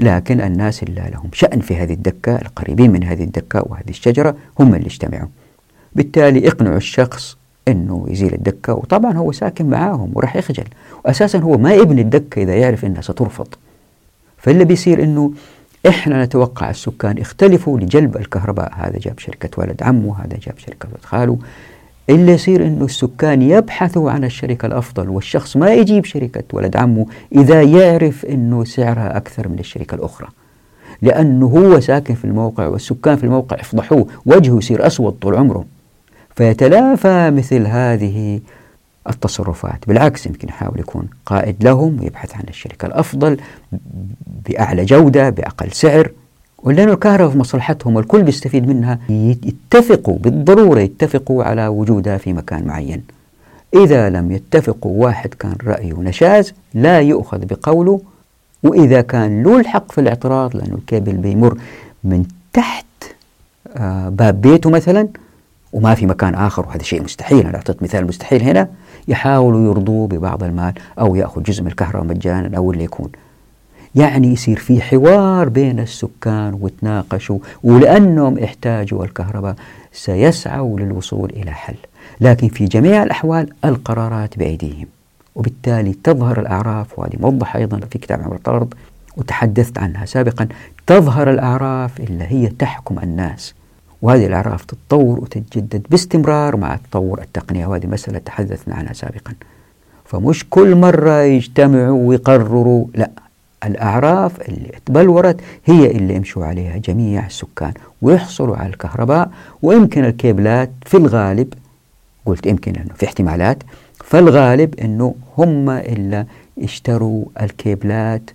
[0.00, 4.74] لكن الناس اللي لهم شأن في هذه الدكة القريبين من هذه الدكة وهذه الشجرة هم
[4.74, 5.28] اللي اجتمعوا
[5.94, 7.36] بالتالي اقنعوا الشخص
[7.68, 10.64] إنه يزيل الدكة وطبعا هو ساكن معاهم وراح يخجل.
[11.04, 13.48] واساسا هو ما يبني الدكة إذا يعرف إنها سترفض.
[14.40, 15.32] فاللي بيصير إنه
[15.88, 18.72] إحنا نتوقع السكان يختلفوا لجلب الكهرباء.
[18.74, 21.38] هذا جاب شركة ولد عمه هذا جاب شركة ولد خاله.
[22.10, 27.62] اللي يصير إنه السكان يبحثوا عن الشركة الأفضل والشخص ما يجيب شركة ولد عمه إذا
[27.62, 30.28] يعرف إنه سعرها أكثر من الشركة الأخرى.
[31.02, 35.64] لأنه هو ساكن في الموقع والسكان في الموقع يفضحوه وجهه يصير أسود طول عمره.
[36.34, 38.40] فيتلافى مثل هذه
[39.08, 43.36] التصرفات بالعكس يمكن يحاول يكون قائد لهم ويبحث عن الشركة الأفضل
[44.48, 46.10] بأعلى جودة بأقل سعر
[46.62, 53.02] ولأنه الكهرباء في مصلحتهم والكل بيستفيد منها يتفقوا بالضرورة يتفقوا على وجودها في مكان معين.
[53.74, 58.00] إذا لم يتفقوا واحد كان رأيه نشاز لا يؤخذ بقوله
[58.62, 61.58] وإذا كان له الحق في الاعتراض لأنه الكيبل بيمر
[62.04, 62.84] من تحت
[63.76, 65.08] آه، باب بيته مثلا
[65.72, 68.68] وما في مكان آخر وهذا شيء مستحيل أنا أعطيت مثال مستحيل هنا
[69.10, 73.10] يحاولوا يرضوه ببعض المال أو يأخذ جزء من الكهرباء مجانا أو اللي يكون.
[73.94, 79.54] يعني يصير في حوار بين السكان وتناقشوا ولأنهم احتاجوا الكهرباء
[79.92, 81.74] سيسعوا للوصول إلى حل.
[82.20, 84.86] لكن في جميع الأحوال القرارات بأيديهم
[85.34, 88.74] وبالتالي تظهر الأعراف وهذه موضحة أيضا في كتاب عمر الطرد
[89.16, 90.48] وتحدثت عنها سابقا
[90.86, 93.54] تظهر الأعراف اللي هي تحكم الناس.
[94.02, 97.66] وهذه الأعراف تتطور وتتجدد باستمرار مع تطور التقنية.
[97.66, 99.32] وهذه مسألة تحدثنا عنها سابقا.
[100.04, 103.10] فمش كل مرة يجتمعوا ويقرروا لا.
[103.64, 109.30] الأعراف اللي تبلورت هي اللي يمشوا عليها جميع السكان ويحصلوا على الكهرباء
[109.62, 111.54] ويمكن الكيبلات في الغالب
[112.26, 113.62] قلت يمكن أنه في احتمالات
[114.04, 116.26] فالغالب أنه هم اللي
[116.62, 118.30] اشتروا الكيبلات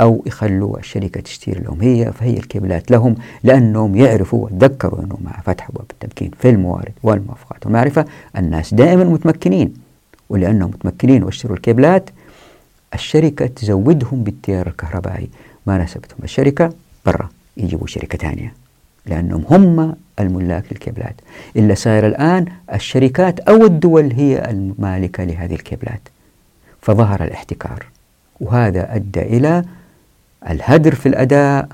[0.00, 5.68] أو يخلوا الشركة تشتري لهم هي فهي الكيبلات لهم لأنهم يعرفوا وتذكروا أنه مع فتح
[5.70, 8.04] أبواب التمكين في الموارد والموافقات والمعرفة
[8.36, 9.74] الناس دائما متمكنين.
[10.28, 12.10] ولأنهم متمكنين واشتروا الكيبلات
[12.94, 15.28] الشركة تزودهم بالتيار الكهربائي.
[15.66, 16.72] ما ناسبتهم الشركة؟
[17.06, 18.52] برا يجيبوا شركة ثانية
[19.06, 21.14] لأنهم هم الملاك للكيبلات.
[21.56, 26.00] اللي صاير الآن الشركات أو الدول هي المالكة لهذه الكيبلات.
[26.82, 27.86] فظهر الاحتكار
[28.40, 29.64] وهذا أدى إلى
[30.50, 31.68] الهدر في الأداء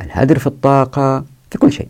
[0.00, 1.88] الهدر في الطاقة في كل شيء.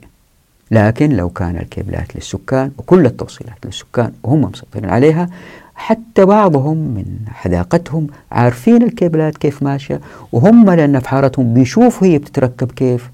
[0.70, 5.28] لكن لو كان الكيبلات للسكان وكل التوصيلات للسكان وهم مسيطرين عليها
[5.74, 10.00] حتى بعضهم من حذاقتهم عارفين الكيبلات كيف ماشية
[10.32, 13.10] وهم لأن في حارتهم بيشوفوا هي بتتركب كيف.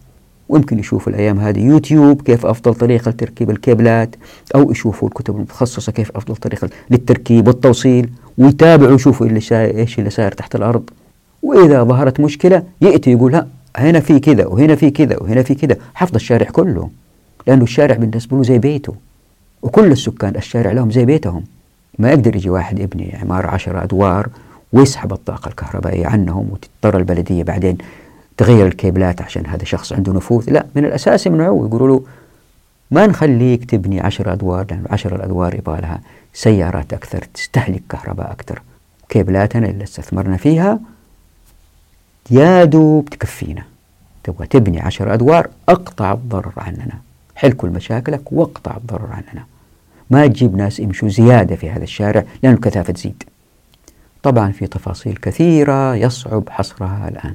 [0.48, 4.16] ويمكن يشوفوا الأيام هذه يوتيوب كيف أفضل طريقة لتركيب الكيبلات
[4.54, 10.32] أو يشوفوا الكتب المتخصصة كيف أفضل طريقة للتركيب والتوصيل ويتابعوا يشوفوا اللي إيش اللي صاير
[10.32, 10.90] تحت الأرض.
[11.42, 15.76] وإذا ظهرت مشكلة يأتي يقول لا هنا في كذا وهنا في كذا وهنا في كذا.
[15.94, 16.90] حفظ الشارع كله
[17.46, 18.94] لأنه الشارع بالنسبة له زي بيته.
[19.62, 21.44] وكل السكان الشارع لهم زي بيتهم.
[21.98, 24.28] ما يقدر يجي واحد يبني عمارة عشرة أدوار
[24.72, 27.78] ويسحب الطاقة الكهربائية عنهم وتضطر البلدية بعدين
[28.36, 30.50] تغير الكيبلات عشان هذا شخص عنده نفوذ.
[30.50, 32.04] لا من الأساس يمنعوه يقولوا له
[32.90, 36.00] ما نخليك تبني عشر أدوار لأن عشر الأدوار يبغى لها
[36.32, 38.62] سيارات أكثر تستهلك كهرباء أكثر.
[39.08, 40.80] كيبلاتنا اللي استثمرنا فيها
[42.30, 43.62] يا دوب تكفينا.
[44.24, 46.98] تبغى تبني عشر أدوار أقطع الضرر عننا.
[47.36, 49.44] حل كل مشاكلك واقطع الضرر عننا.
[50.10, 53.22] ما تجيب ناس يمشوا زيادة في هذا الشارع لأن الكثافة تزيد.
[54.22, 57.34] طبعا في تفاصيل كثيرة يصعب حصرها الآن.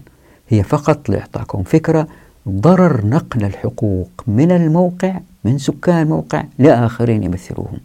[0.49, 2.07] هي فقط لإعطاكم فكرة
[2.49, 7.79] ضرر نقل الحقوق من الموقع من سكان الموقع لآخرين يمثلوهم.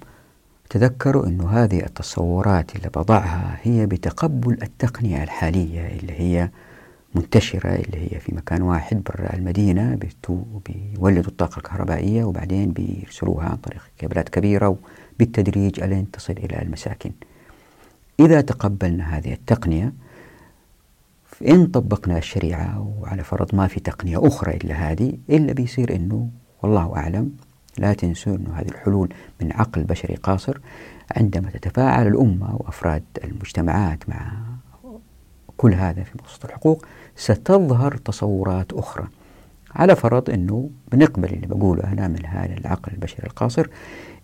[0.70, 6.48] تذكروا أن هذه التصورات اللي بضعها هي بتقبل التقنية الحالية اللي هي
[7.14, 9.98] منتشرة اللي هي في مكان واحد برا المدينة
[10.66, 14.76] بيولدوا الطاقة الكهربائية وبعدين بيرسلوها عن طريق كابلات كبيرة
[15.18, 17.12] بالتدريج ألين تصل إلى المساكن.
[18.20, 19.92] إذا تقبلنا هذه التقنية
[21.48, 26.28] إن طبقنا الشريعة وعلى فرض ما في تقنية أخرى إلا هذه إلا بيصير إنه
[26.62, 27.32] والله أعلم
[27.78, 30.58] لا تنسوا أن هذه الحلول من عقل بشري قاصر
[31.16, 34.32] عندما تتفاعل الأمة وأفراد المجتمعات مع
[35.56, 36.86] كل هذا في مقصود الحقوق
[37.16, 39.06] ستظهر تصورات أخرى.
[39.74, 43.66] على فرض أنه بنقبل اللي بقوله أنا من هذا العقل البشري القاصر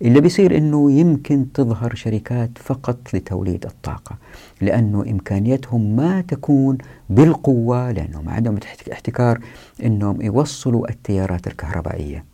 [0.03, 4.17] اللي بيصير أنه يمكن تظهر شركات فقط لتوليد الطاقة
[4.61, 6.79] لأنه إمكانيتهم ما تكون
[7.11, 8.59] بالقوة لأنه ما عندهم
[8.93, 9.41] احتكار
[9.85, 12.25] أنهم يوصلوا التيارات الكهربائية.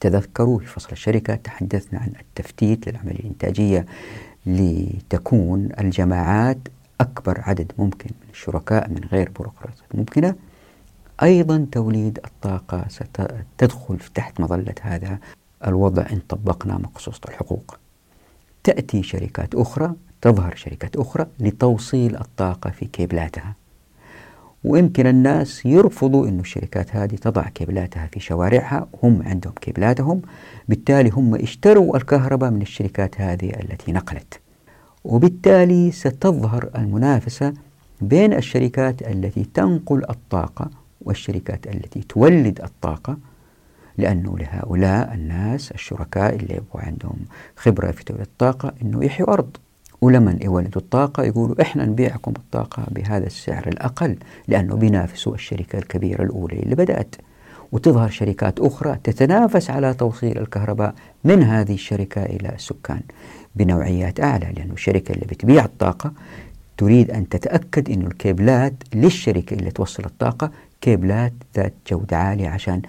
[0.00, 3.86] تذكروا في فصل الشركة تحدثنا عن التفتيت للعملية الإنتاجية
[4.46, 6.58] لتكون الجماعات
[7.00, 10.34] أكبر عدد ممكن من الشركاء من غير بيروقراطية ممكنة.
[11.22, 15.18] أيضا توليد الطاقة ستدخل تحت مظلة هذا
[15.66, 17.76] الوضع إن طبقنا مقصوصة الحقوق.
[18.64, 23.54] تأتي شركات أخرى تظهر شركات أخرى لتوصيل الطاقة في كيبلاتها.
[24.64, 30.22] ويمكن الناس يرفضوا أن الشركات هذه تضع كيبلاتها في شوارعها هم عندهم كيبلاتهم
[30.68, 34.40] بالتالي هم اشتروا الكهرباء من الشركات هذه التي نقلت.
[35.04, 37.52] وبالتالي ستظهر المنافسة
[38.00, 40.70] بين الشركات التي تنقل الطاقة
[41.00, 43.16] والشركات التي تولد الطاقة
[43.98, 47.16] لأنه لهؤلاء الناس الشركاء اللي يبغوا عندهم
[47.56, 49.56] خبرة في توليد الطاقة أنه يحيوا أرض.
[50.00, 54.16] ولما يولدوا الطاقة يقولوا إحنا نبيعكم الطاقة بهذا السعر الأقل
[54.48, 57.14] لأنه بينافسوا الشركة الكبيرة الأولى اللي بدأت.
[57.72, 60.94] وتظهر شركات أخرى تتنافس على توصيل الكهرباء
[61.24, 63.00] من هذه الشركة إلى السكان.
[63.58, 66.12] بنوعيات أعلى لأنه الشركة اللي بتبيع الطاقة
[66.76, 70.50] تريد أن تتأكد أن الكيبلات للشركة اللي توصل الطاقة
[70.80, 72.82] كيبلات ذات جودة عالية عشان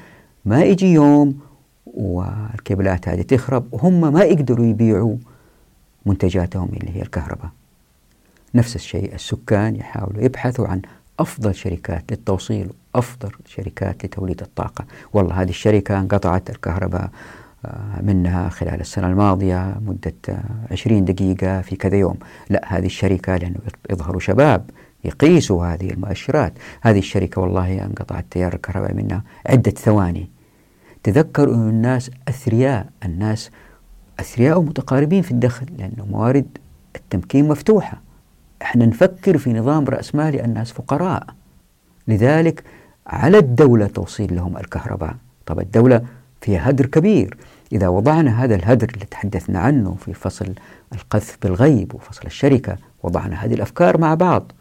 [0.46, 1.40] ما يجي يوم
[1.86, 5.18] والكيبلات هذه تخرب وهم ما يقدروا يبيعوا
[6.06, 7.50] منتجاتهم اللي هي الكهرباء.
[8.56, 10.82] نفس الشيء السكان يحاولوا يبحثوا عن
[11.20, 14.86] أفضل شركات للتوصيل وأفضل شركات لتوليد الطاقة.
[15.14, 17.10] والله هذه الشركة انقطعت الكهرباء
[18.02, 22.16] منها خلال السنة الماضية مدة 20 دقيقة في كذا يوم.
[22.50, 24.70] لا هذه الشركة لأنه يظهروا شباب
[25.04, 26.54] يقيسوا هذه المؤشرات.
[26.82, 30.30] هذه الشركة والله انقطع التيار الكهربائي منها عدة ثواني.
[31.04, 33.52] تذكروا أن الناس أثرياء الناس
[34.20, 36.58] أثرياء ومتقاربين في الدخل لأن موارد
[36.96, 38.02] التمكين مفتوحة.
[38.62, 41.28] إحنا نفكر في نظام رأسمالي الناس فقراء.
[42.08, 42.64] لذلك
[43.08, 45.16] على الدولة توصيل لهم الكهرباء.
[45.46, 46.02] طب الدولة
[46.42, 47.38] فيها هدر كبير.
[47.72, 50.54] إذا وضعنا هذا الهدر اللي تحدثنا عنه في فصل
[50.94, 54.52] القذف بالغيب وفصل الشركة وضعنا هذه الأفكار مع بعض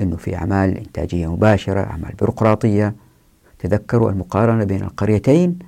[0.00, 2.94] أنه في أعمال إنتاجية مباشرة أعمال بيروقراطية.
[3.58, 5.58] تذكروا المقارنة بين القريتين.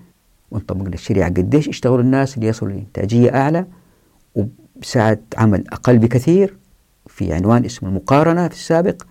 [0.50, 3.66] ونطبق الشريعة قديش اشتغلوا الناس ليصلوا لإنتاجية أعلى
[4.34, 6.56] وبساعة عمل أقل بكثير
[7.06, 9.02] في عنوان اسم المقارنة في السابق.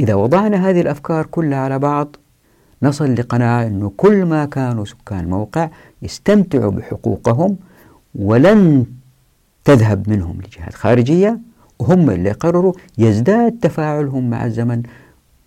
[0.00, 2.16] إذا وضعنا هذه الأفكار كلها على بعض
[2.82, 5.70] نصل لقناعة أنه كل ما كانوا سكان الموقع
[6.02, 7.56] يستمتعوا بحقوقهم
[8.14, 8.86] ولن
[9.64, 11.38] تذهب منهم لجهات خارجية
[11.78, 14.82] وهم اللي قرروا يزداد تفاعلهم مع الزمن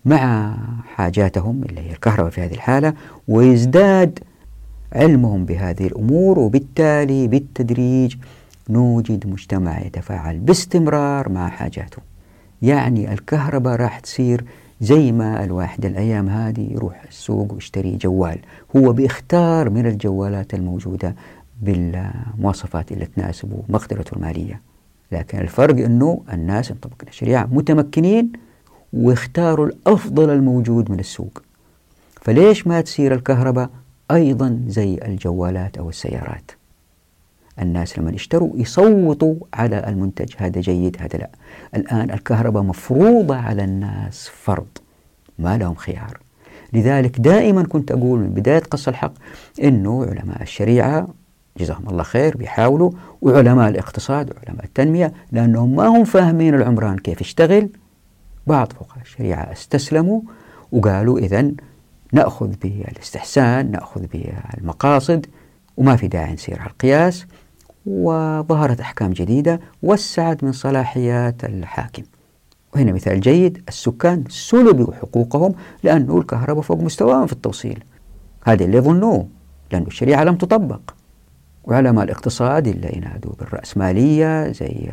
[0.04, 0.56] مع
[0.94, 2.94] حاجاتهم اللي هي الكهرباء في هذه الحالة
[3.28, 4.18] ويزداد
[4.92, 8.16] علمهم بهذه الأمور وبالتالي بالتدريج
[8.70, 11.98] نوجد مجتمع يتفاعل باستمرار مع حاجاته.
[12.62, 14.44] يعني الكهرباء راح تصير
[14.82, 18.38] زي ما الواحد الأيام هذه يروح السوق ويشتري جوال.
[18.76, 21.14] هو بيختار من الجوالات الموجودة
[21.62, 24.60] بالمواصفات اللي تناسبه مقدرته المالية.
[25.12, 28.32] لكن الفرق أنه الناس انطبق الشريعة متمكنين
[28.92, 31.42] واختاروا الأفضل الموجود من السوق.
[32.20, 33.70] فليش ما تصير الكهرباء
[34.10, 36.50] أيضا زي الجوالات أو السيارات؟
[37.62, 40.32] الناس لما يشتروا يصوتوا على المنتج.
[40.36, 41.30] هذا جيد هذا لا.
[41.76, 44.66] الآن الكهرباء مفروضة على الناس فرض
[45.38, 46.18] ما لهم خيار.
[46.72, 49.12] لذلك دائما كنت أقول من بداية قص الحق
[49.62, 51.08] أنه علماء الشريعة
[51.58, 52.90] جزاهم الله خير بيحاولوا
[53.22, 57.68] وعلماء الاقتصاد وعلماء التنمية لأنهم ما هم فاهمين العمران كيف يشتغل.
[58.46, 60.20] بعض فقهاء الشريعة استسلموا
[60.72, 61.50] وقالوا إذا
[62.12, 65.26] نأخذ بالإستحسان نأخذ بالمقاصد
[65.76, 67.26] وما في داعي نسير على القياس.
[67.86, 72.02] وظهرت أحكام جديدة وسعت من صلاحيات الحاكم.
[72.74, 77.84] وهنا مثال جيد السكان سلبوا حقوقهم لأنه الكهرباء فوق مستواهم في التوصيل.
[78.44, 79.28] هذا اللي يظنوه
[79.72, 80.80] لأن الشريعة لم تطبق.
[81.64, 84.90] وعلماء الاقتصاد اللي ينادوا بالرأسمالية زي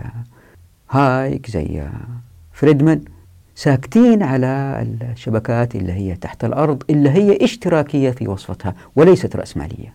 [0.92, 1.88] هايك زي
[2.54, 3.02] فريدمان.
[3.56, 9.94] ساكتين على الشبكات اللي هي تحت الأرض اللي هي اشتراكية في وصفتها وليست رأسمالية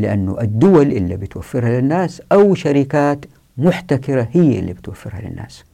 [0.00, 3.24] لأنه الدول اللي بتوفرها للناس أو شركات
[3.58, 5.64] محتكرة هي اللي بتوفرها للناس.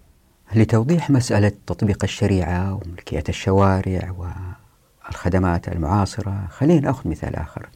[0.54, 4.14] لتوضيح مسألة تطبيق الشريعة وملكية الشوارع
[5.08, 7.68] والخدمات المعاصرة خلينا نأخذ مثال آخر.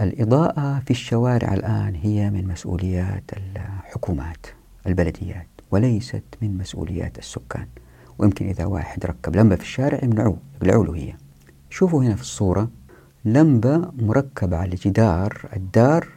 [0.00, 3.24] الإضاءة في الشوارع الآن هي من مسؤوليات
[3.56, 4.46] الحكومات
[4.86, 7.66] البلديات وليست من مسؤوليات السكان.
[8.18, 11.12] ويمكن إذا واحد ركب لمبة في الشارع يمنعوه يقلعوا له هي.
[11.70, 12.70] شوفوا هنا في الصورة.
[13.24, 16.08] لمبة مركبة على جدار الدار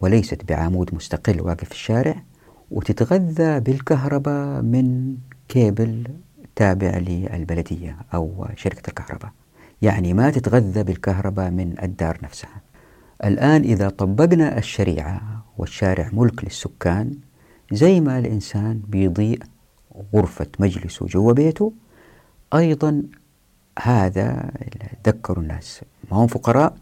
[0.00, 2.22] وليست بعمود مستقل واقف في الشارع
[2.70, 5.16] وتتغذى بالكهرباء من
[5.48, 6.04] كيبل
[6.56, 9.30] تابع للبلدية أو شركة الكهرباء.
[9.82, 12.60] يعني ما تتغذى بالكهرباء من الدار نفسها.
[13.24, 17.14] الآن إذا طبقنا الشريعة والشارع ملك للسكان
[17.72, 19.38] زي ما الإنسان بيضيء
[20.14, 21.72] غرفة مجلسه جوا بيته
[22.54, 23.02] أيضا
[23.78, 24.50] هذا
[25.06, 25.80] ذكروا الناس.
[26.10, 26.74] ما هم فقراء؟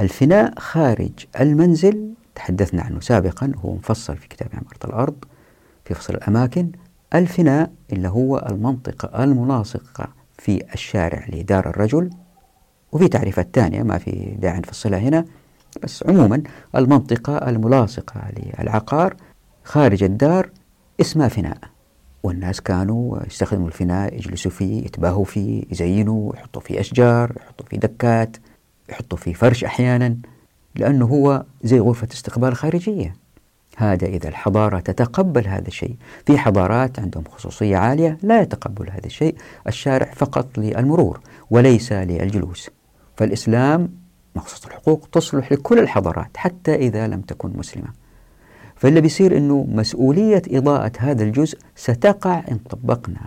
[0.00, 2.14] الفناء خارج المنزل.
[2.34, 5.24] تحدثنا عنه سابقا هو مفصل في كتاب عمارة الأرض
[5.84, 6.72] في فصل الأماكن.
[7.14, 10.08] الفناء اللي هو المنطقة الملاصقة
[10.38, 12.10] في الشارع لدار الرجل.
[12.92, 15.24] وفي تعريفات ثانية ما في داعي نفصلها هنا.
[15.82, 16.42] بس عموما
[16.76, 19.16] المنطقة الملاصقة للعقار
[19.64, 20.50] خارج الدار
[21.00, 21.58] اسمها فناء.
[22.22, 28.36] والناس كانوا يستخدموا الفناء يجلسوا فيه يتباهوا فيه يزينوا يحطوا فيه أشجار يحطوا فيه دكات
[28.90, 30.16] يحطوا فيه فرش أحيانا
[30.74, 33.14] لأنه هو زي غرفة استقبال خارجية.
[33.76, 35.96] هذا إذا الحضارة تتقبل هذا الشيء.
[36.26, 39.34] في حضارات عندهم خصوصية عالية لا يتقبل هذا الشيء
[39.66, 42.70] الشارع فقط للمرور وليس للجلوس.
[43.16, 43.88] فالإسلام
[44.36, 47.88] مخصوص الحقوق تصلح لكل الحضارات حتى إذا لم تكن مسلمة.
[48.80, 53.20] فاللي بيصير أنه مسؤولية إضاءة هذا الجزء ستقع إن طبقنا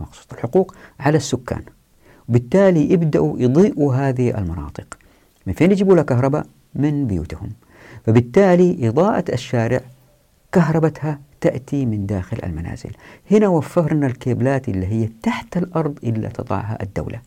[0.00, 1.62] مخصوص الحقوق على السكان.
[2.28, 4.98] بالتالي يبدأوا يضيئوا هذه المناطق.
[5.46, 7.50] من فين يجيبوا لها كهرباء؟ من بيوتهم.
[8.06, 9.80] فبالتالي إضاءة الشارع
[10.52, 12.90] كهربتها تأتي من داخل المنازل.
[13.30, 17.20] هنا وفرنا الكيبلات اللي هي تحت الأرض إلا تضعها الدولة.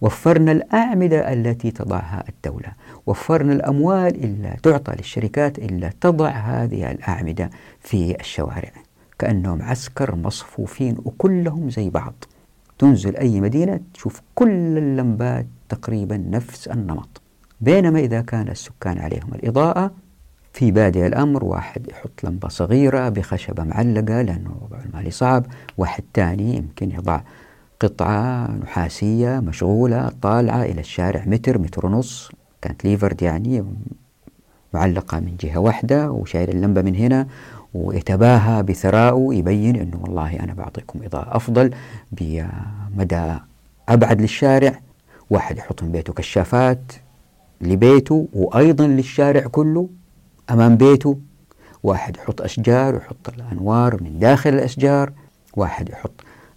[0.00, 2.72] وفرنا الأعمدة التي تضعها الدولة.
[3.06, 7.50] وفرنا الأموال إلا تعطى للشركات إلا تضع هذه الأعمدة
[7.80, 8.72] في الشوارع.
[9.18, 12.14] كأنهم عسكر مصفوفين وكلهم زي بعض.
[12.78, 17.22] تنزل أي مدينة تشوف كل اللمبات تقريبا نفس النمط.
[17.60, 19.90] بينما إذا كان السكان عليهم الإضاءة
[20.52, 25.46] في بادئ الأمر واحد يحط لمبة صغيرة بخشبة معلقة لأنه وضع المالي صعب
[25.78, 27.20] واحد تاني يمكن يضع
[27.80, 32.30] قطعة نحاسية مشغولة طالعة إلى الشارع متر متر ونص.
[32.62, 33.64] كانت ليفرد يعني
[34.74, 37.26] معلقة من جهة واحدة وشايل اللمبة من هنا
[37.74, 41.74] ويتباهى بثرائه يبين أنه والله أنا بعطيكم إضاءة أفضل
[42.12, 43.34] بمدى
[43.88, 44.80] أبعد للشارع.
[45.30, 46.92] واحد يحط من بيته كشافات
[47.60, 49.88] لبيته وأيضا للشارع كله
[50.50, 51.18] أمام بيته.
[51.82, 55.12] واحد يحط أشجار ويحط الأنوار من داخل الأشجار.
[55.56, 56.12] واحد يحط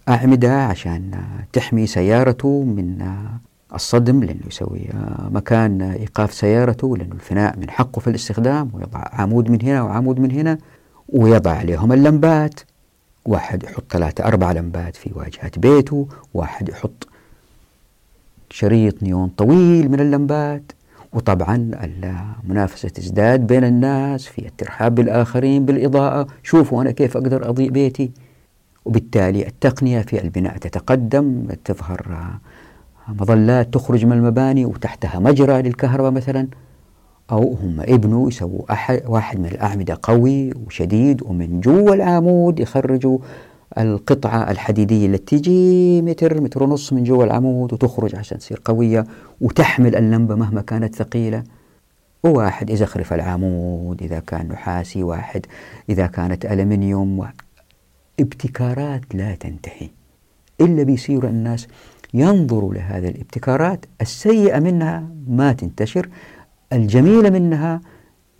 [0.08, 1.10] أعمدة عشان
[1.52, 3.02] تحمي سيارته من
[3.74, 4.88] الصدم لأنه يسوي
[5.30, 10.30] مكان إيقاف سيارته لأنه الفناء من حقه في الاستخدام ويضع عمود من هنا وعمود من
[10.30, 10.58] هنا
[11.08, 12.60] ويضع عليهم اللمبات.
[13.24, 17.08] واحد يحط ثلاثة أربع لمبات في واجهة بيته واحد يحط
[18.50, 20.72] شريط نيون طويل من اللمبات.
[21.12, 26.26] وطبعا المنافسة تزداد بين الناس في الترحاب بالآخرين بالإضاءة.
[26.42, 28.10] شوفوا أنا كيف أقدر أضيء بيتي.
[28.84, 32.30] وبالتالي التقنية في البناء تتقدم تظهر
[33.20, 36.48] مظلات تخرج من المباني وتحتها مجرى للكهرباء مثلا.
[37.32, 43.18] أو هم ابنوا يسووا أحد واحد من الأعمدة قوي وشديد ومن جوا العمود يخرجوا
[43.78, 49.04] القطعة الحديدية التي تجي متر متر ونص من جوا العمود وتخرج عشان تصير قوية
[49.40, 51.42] وتحمل اللمبة مهما كانت ثقيلة.
[52.24, 55.46] وواحد يزخرف العمود إذا كان نحاسي واحد
[55.88, 57.28] إذا كانت ألمنيوم
[58.20, 59.88] ابتكارات لا تنتهي.
[60.60, 61.68] إلا بيصير الناس
[62.14, 66.08] ينظروا لهذه الابتكارات السيئة منها ما تنتشر
[66.72, 67.80] الجميلة منها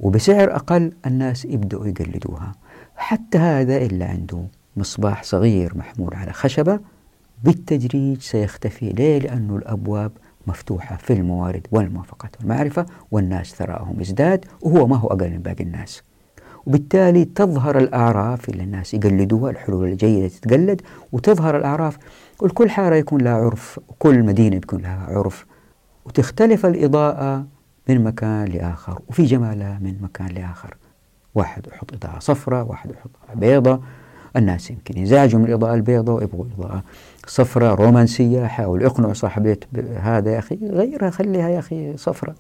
[0.01, 2.53] وبسعر أقل الناس يبدأوا يقلدوها
[2.97, 4.43] حتى هذا إلا عنده
[4.77, 6.81] مصباح صغير محمول على خشبة
[7.45, 10.12] بالتدريج سيختفي ليه؟ لأن الأبواب
[10.47, 16.03] مفتوحة في الموارد والموافقات والمعرفة والناس ثراءهم ازداد وهو ما هو أقل من باقي الناس
[16.66, 21.99] وبالتالي تظهر الأعراف اللي الناس يقلدوها الحلول الجيدة تتقلد وتظهر الأعراف
[22.43, 25.47] وكل حارة يكون لها عرف وكل مدينة يكون لها عرف.
[26.05, 27.47] وتختلف الإضاءة
[27.88, 30.76] من مكان لآخر وفي جمالها من مكان لآخر.
[31.34, 33.80] واحد يحط إضاءة صفراء واحد يحط بيضة
[34.36, 36.82] الناس يمكن ينزعجوا من الإضاءة البيضاء ويبغوا إضاءة
[37.26, 38.47] صفراء رومانسية.
[38.47, 39.64] حاول يقنعوا صاحب بيت
[40.01, 42.34] هذا يا أخي غيرها خليها يا أخي صفراء.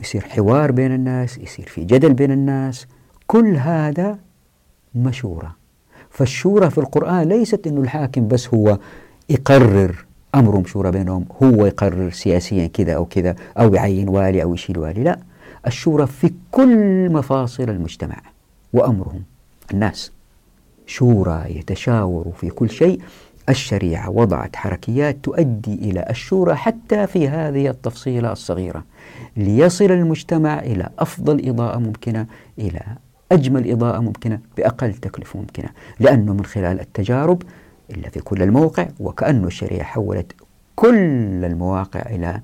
[0.00, 2.86] يصير حوار بين الناس يصير في جدل بين الناس.
[3.26, 4.18] كل هذا
[4.94, 5.56] مشورة.
[6.10, 8.78] فالشورى في القرآن ليست أنه الحاكم بس هو
[9.28, 10.04] يقرر
[10.34, 15.02] أمرهم شورى بينهم هو يقرر سياسيا كذا أو كذا أو يعين والي أو يشيل والي
[15.02, 15.18] لا.
[15.66, 18.16] الشورى في كل مفاصل المجتمع
[18.72, 19.22] وأمرهم.
[19.72, 20.12] الناس
[20.86, 23.00] شورى يتشاور في كل شيء.
[23.48, 28.84] الشريعة وضعت حركيات تؤدي إلى الشورى حتى في هذه التفصيلة الصغيرة
[29.36, 32.26] ليصل المجتمع إلى أفضل إضاءة ممكنة
[32.58, 32.80] إلى
[33.32, 35.68] أجمل إضاءة ممكنة بأقل تكلفة ممكنة.
[36.00, 37.42] لأنه من خلال التجارب
[37.90, 40.32] إلا في كل الموقع وكأنه الشريعة حولت
[40.76, 42.40] كل المواقع إلى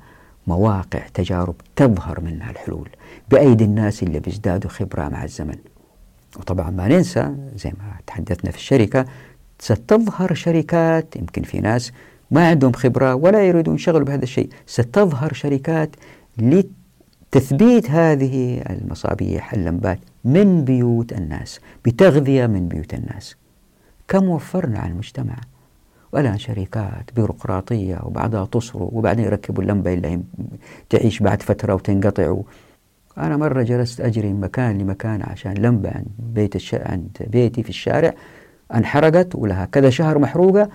[0.47, 2.89] مواقع تجارب تظهر منها الحلول
[3.31, 5.57] بأيدي الناس اللي بيزدادوا خبرة مع الزمن.
[6.37, 9.05] وطبعا ما ننسى زي ما تحدثنا في الشركة
[9.59, 11.93] ستظهر شركات يمكن في ناس
[12.31, 15.97] ما عندهم خبرة ولا يريدون يشغلوا بهذا الشيء ستظهر شركات
[16.39, 23.37] لتثبيت هذه المصابيح اللمبات من بيوت الناس بتغذية من بيوت الناس.
[24.11, 25.37] كم وفرنا على المجتمع.
[26.13, 30.21] والآن شركات بيروقراطية وبعدها تصروا وبعدين يركبوا اللمبة اللي
[30.89, 32.37] تعيش بعد فترة وتنقطع.
[33.19, 36.75] أنا مرة جلست أجري من مكان لمكان عشان لمبة عند بيت الش...
[36.75, 38.15] عند بيتي في الشارع
[38.75, 40.69] انحرقت ولها كذا شهر محروقة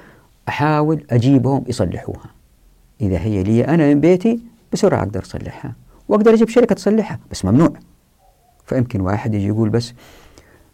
[0.50, 2.30] أحاول أجيبهم يصلحوها.
[3.02, 4.40] إذا هي لي أنا من بيتي
[4.74, 5.76] بسرعة أقدر أصلحها
[6.10, 7.74] وأقدر أجيب شركة تصلحها بس ممنوع.
[8.66, 9.94] فيمكن واحد يجي يقول بس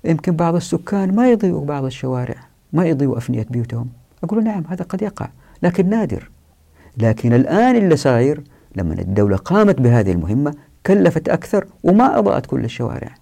[0.04, 2.51] يمكن بعض السكان ما يضيئوا بعض الشوارع.
[2.74, 3.90] ما يضيئوا أفنية بيوتهم.
[4.24, 5.30] أقول نعم هذا قد يقع.
[5.64, 6.30] لكن نادر.
[6.98, 8.44] لكن الآن اللي صاير
[8.76, 10.54] لما الدولة قامت بهذه المهمة
[10.86, 13.16] كلفت أكثر وما أضاءت كل الشوارع.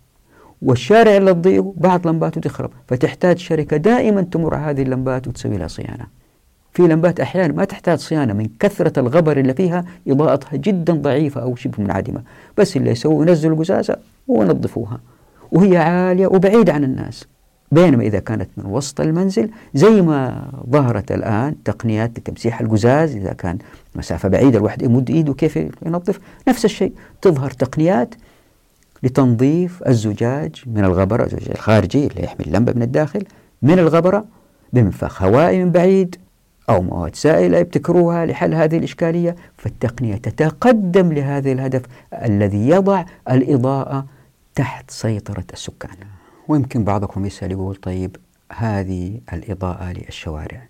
[0.62, 6.06] والشارع اللي تضيء بعض لمباته تخرب فتحتاج شركة دائما تمر هذه اللمبات وتسوي لها صيانة.
[6.74, 11.56] في لمبات أحيانا ما تحتاج صيانة من كثرة الغبر اللي فيها إضاءتها جدا ضعيفة أو
[11.56, 12.24] شبه منعدمة.
[12.58, 13.97] بس اللي يسووا ينزلوا القزازة
[14.28, 15.00] ونظفوها.
[15.52, 17.28] وهي عالية وبعيدة عن الناس.
[17.72, 23.57] بينما إذا كانت من وسط المنزل زي ما ظهرت الآن تقنيات لتمسيح القزاز إذا كان
[23.95, 26.93] مسافة بعيدة الواحد يمد إيده كيف ينظف نفس الشيء.
[27.22, 28.15] تظهر تقنيات
[29.03, 33.24] لتنظيف الزجاج من الغبرة الزجاج الخارجي اللي يحمل اللمبة من الداخل
[33.61, 34.26] من الغبرة
[34.74, 36.15] بمنفخ هوائي من بعيد
[36.70, 39.36] أو مواد سائلة يبتكروها لحل هذه الإشكالية.
[39.57, 41.82] فالتقنية تتقدم لهذا الهدف
[42.13, 44.05] الذي يضع الإضاءة
[44.55, 46.18] تحت سيطرة السكان.
[46.50, 48.16] ويمكن بعضكم يسأل يقول طيب
[48.52, 50.68] هذه الإضاءة للشوارع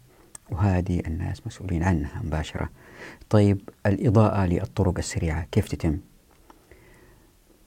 [0.52, 2.70] وهذه الناس مسؤولين عنها مباشرة
[3.30, 5.98] طيب الإضاءة للطرق السريعة كيف تتم؟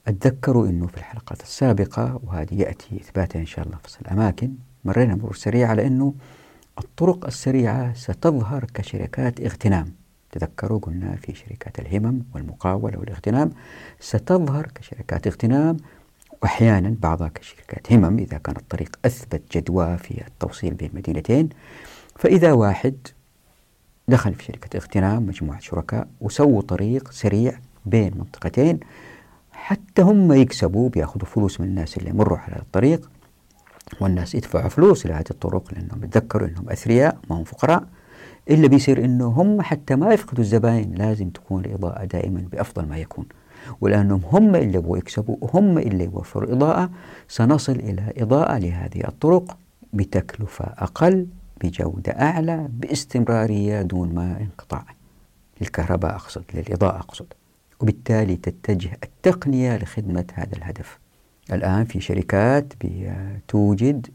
[0.07, 4.53] أتذكروا أنه في الحلقات السابقة وهذه يأتي إثباتها إن شاء الله في الأماكن
[4.85, 6.13] مرينا مرور سريع على أنه
[6.77, 9.93] الطرق السريعة ستظهر كشركات اغتنام
[10.31, 13.49] تذكروا قلنا في شركات الهمم والمقاولة والاغتنام
[13.99, 15.77] ستظهر كشركات اغتنام
[16.43, 21.49] وأحيانا بعضها كشركات همم إذا كان الطريق أثبت جدوى في التوصيل بين مدينتين
[22.15, 22.95] فإذا واحد
[24.07, 28.79] دخل في شركة اغتنام مجموعة شركاء وسووا طريق سريع بين منطقتين
[29.53, 33.09] حتى هم يكسبوا بيأخذوا فلوس من الناس اللي يمروا على الطريق.
[34.01, 37.83] والناس يدفعوا فلوس لهذه الطرق لأنهم يتذكروا أنهم أثرياء ما هم فقراء.
[38.49, 43.25] إلا بيصير أنه هم حتى ما يفقدوا الزباين لازم تكون الإضاءة دائما بأفضل ما يكون.
[43.81, 46.89] ولأنهم هم اللي يبغوا يكسبوا وهم اللي يوفروا إضاءة.
[47.27, 49.57] سنصل إلى إضاءة لهذه الطرق
[49.93, 51.27] بتكلفة أقل
[51.63, 54.85] بجودة أعلى باستمرارية دون ما انقطاع
[55.61, 57.25] للكهرباء أقصد للإضاءة أقصد.
[57.79, 60.99] وبالتالي تتجه التقنية لخدمة هذا الهدف.
[61.53, 62.73] الآن في شركات
[63.47, 64.07] توجد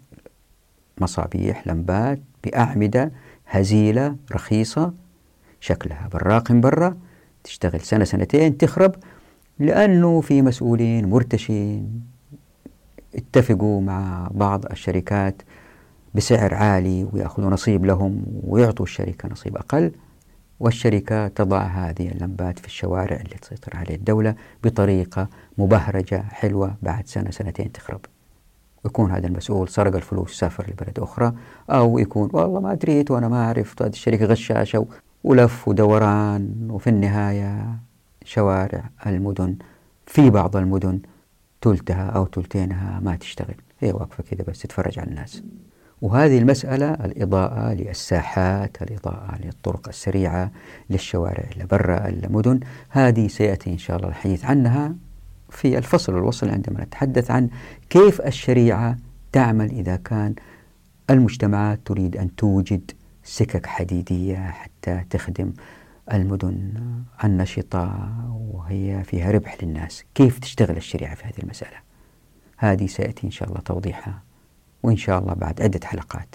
[1.01, 3.13] مصابيح لمبات بأعمدة
[3.47, 4.93] هزيلة رخيصة
[5.61, 6.97] شكلها براق برا
[7.45, 8.95] تشتغل سنة سنتين تخرب
[9.59, 12.03] لأنه في مسؤولين مرتشين
[13.15, 15.43] اتفقوا مع بعض الشركات
[16.15, 19.93] بسعر عالي ويأخذوا نصيب لهم ويعطوا الشركة نصيب أقل
[20.61, 24.35] والشركة تضع هذه اللمبات في الشوارع اللي تسيطر عليه الدولة
[24.65, 25.29] بطريقة
[25.59, 28.01] مبهرجة حلوة بعد سنة سنتين تخرب.
[28.87, 31.33] يكون هذا المسؤول سرق الفلوس سافر لبلد أخرى
[31.71, 34.87] أو يكون والله ما دريت وأنا ما أعرف هذه الشركة غشاشة
[35.25, 37.79] ولف ودوران وفي النهاية
[38.29, 39.57] شوارع المدن
[40.07, 41.01] في بعض المدن
[41.61, 43.55] تلتها أو تلتينها ما تشتغل.
[43.81, 45.43] هي واقفة كده بس تتفرج على الناس.
[46.03, 50.51] وهذه المسألة الإضاءة للساحات الإضاءة للطرق السريعة
[50.91, 54.95] للشوارع اللي برا المدن هذه سيأتي إن شاء الله الحديث عنها
[55.51, 57.49] في الفصل والوصل عندما نتحدث عن
[57.91, 58.97] كيف الشريعة
[59.33, 60.35] تعمل إذا كان
[61.11, 62.91] المجتمعات تريد أن توجد
[63.25, 65.53] سكك حديدية حتى تخدم
[66.13, 66.73] المدن
[67.25, 68.13] النشطة
[68.53, 70.05] وهي فيها ربح للناس.
[70.15, 71.77] كيف تشتغل الشريعة في هذه المسألة؟
[72.57, 74.23] هذه سيأتي إن شاء الله توضيحها
[74.83, 76.35] وإن شاء الله بعد عدة حلقات.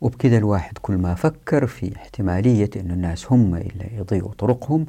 [0.00, 4.86] وبكذا الواحد كل ما فكر في احتمالية أن الناس هم اللي يضيعوا طرقهم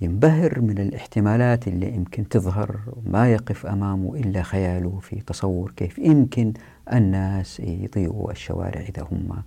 [0.00, 6.52] ينبهر من الاحتمالات اللي يمكن تظهر ما يقف أمامه إلا خياله في تصور كيف يمكن
[6.92, 9.42] الناس يضيئوا الشوارع إذا هم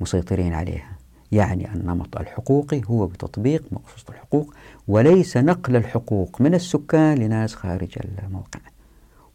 [0.00, 0.97] المسيطرين عليها.
[1.32, 4.54] يعني النمط الحقوقي هو بتطبيق مقصوص الحقوق
[4.88, 8.60] وليس نقل الحقوق من السكان لناس خارج الموقع.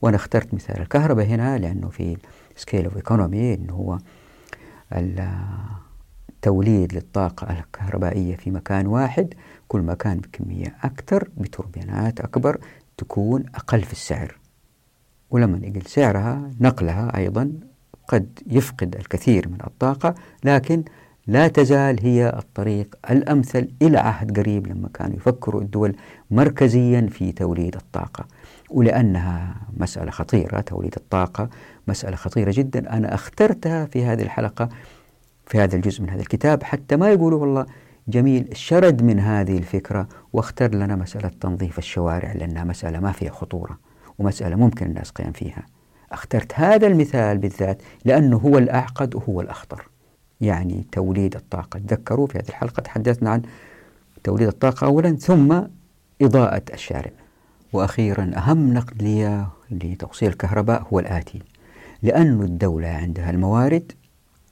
[0.01, 2.17] وأنا اخترت مثال الكهرباء هنا لأنه في
[2.55, 3.97] scale of economy أنه هو
[6.29, 9.33] التوليد للطاقة الكهربائية في مكان واحد.
[9.67, 12.57] كل ما كان بكمية أكثر بتوربينات أكبر
[12.97, 14.37] تكون أقل في السعر.
[15.31, 17.51] ولما يقل سعرها نقلها أيضا
[18.07, 20.83] قد يفقد الكثير من الطاقة لكن
[21.27, 25.95] لا تزال هي الطريق الأمثل إلى عهد قريب لما كانوا يفكروا الدول
[26.31, 28.25] مركزيا في توليد الطاقة.
[28.69, 31.49] ولأنها مسألة خطيرة توليد الطاقة
[31.87, 32.97] مسألة خطيرة جدا.
[32.97, 34.69] أنا اخترتها في هذه الحلقة
[35.45, 37.65] في هذا الجزء من هذا الكتاب حتى ما يقولوا والله
[38.07, 43.79] جميل شرد من هذه الفكرة واختار لنا مسألة تنظيف الشوارع لأنها مسألة ما فيها خطورة
[44.19, 45.65] ومسألة ممكن الناس قيام فيها.
[46.11, 49.92] اخترت هذا المثال بالذات لأنه هو الأعقد وهو الأخطر.
[50.43, 51.79] يعني توليد الطاقة.
[51.79, 53.41] تذكروا في هذه الحلقة تحدثنا عن
[54.23, 55.61] توليد الطاقة أولا ثم
[56.21, 57.11] إضاءة الشارع.
[57.73, 61.41] وأخيرا أهم نقد لي لتوصيل الكهرباء هو الآتي.
[62.03, 63.91] لأن الدولة عندها الموارد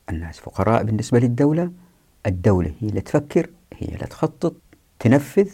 [0.09, 1.71] الناس فقراء بالنسبة للدولة
[2.25, 4.53] الدولة هي اللي تفكر هي اللي تخطط
[4.99, 5.49] تنفذ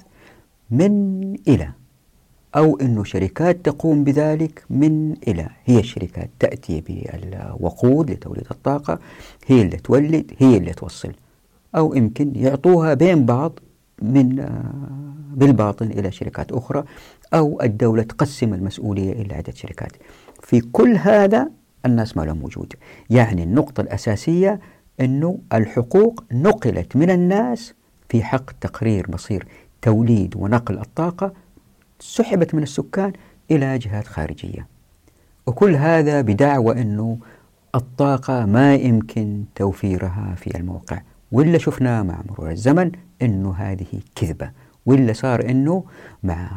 [0.71, 1.71] من إلى
[2.57, 8.99] أو أنه شركات تقوم بذلك من إلى هي الشركات تأتي بالوقود لتوليد الطاقة
[9.47, 11.11] هي اللي تولد هي اللي توصل
[11.75, 13.59] أو يمكن يعطوها بين بعض
[14.01, 14.73] من آه،
[15.33, 16.83] بالباطن إلى شركات أخرى
[17.33, 19.91] أو الدولة تقسم المسؤولية إلى عدة شركات.
[20.41, 21.49] في كل هذا
[21.85, 22.73] الناس ما لهم وجود.
[23.09, 24.59] يعني النقطة الأساسية
[24.99, 27.73] أنه الحقوق نقلت من الناس
[28.09, 29.47] في حق تقرير مصير
[29.81, 31.33] توليد ونقل الطاقة
[31.99, 33.13] سحبت من السكان
[33.51, 34.67] إلى جهات خارجية.
[35.47, 37.17] وكل هذا بدعوى أنه
[37.75, 41.01] الطاقة ما يمكن توفيرها في الموقع.
[41.31, 42.91] واللي شفناه مع مرور الزمن
[43.21, 44.51] أنه هذه كذبة.
[44.85, 45.83] واللي صار أنه
[46.23, 46.49] مع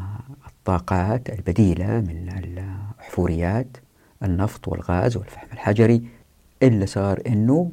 [0.49, 3.77] الطاقات البديلة من الأحفوريات
[4.23, 6.03] النفط والغاز والفحم الحجري
[6.63, 7.73] اللي صار أنه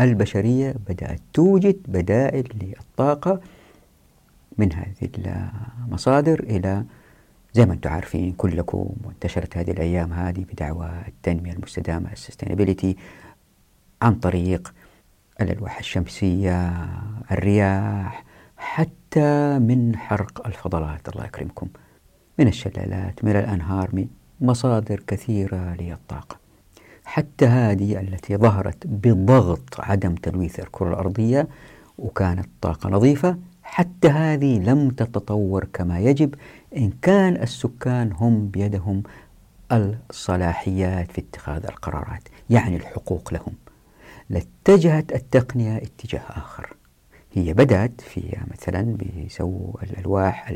[0.00, 3.40] البشرية بدأت توجد بدائل للطاقة
[4.58, 5.10] من هذه
[5.86, 6.84] المصادر إلى
[7.54, 12.96] زي ما أنتم عارفين كلكم وانتشرت هذه الأيام هذه بدعوى التنمية المستدامة السستينابيليتي
[14.02, 14.74] عن طريق
[15.40, 16.72] الألواح الشمسية
[17.30, 18.24] الرياح
[18.56, 21.08] حتى من حرق الفضلات.
[21.08, 21.68] الله يكرمكم.
[22.38, 24.06] من الشلالات من الأنهار من
[24.40, 26.36] مصادر كثيرة للطاقة.
[27.04, 31.48] حتى هذه التي ظهرت بضغط عدم تلويث الكرة الأرضية
[31.98, 33.36] وكانت طاقة نظيفة
[33.72, 36.34] حتى هذه لم تتطور كما يجب
[36.76, 39.02] إن كان السكان هم بيدهم
[39.72, 43.54] الصلاحيات في اتخاذ القرارات يعني الحقوق لهم.
[44.30, 46.76] لاتجهت التقنية اتجاه آخر.
[47.32, 50.52] هي بدأت في مثلا بيسووا الألواح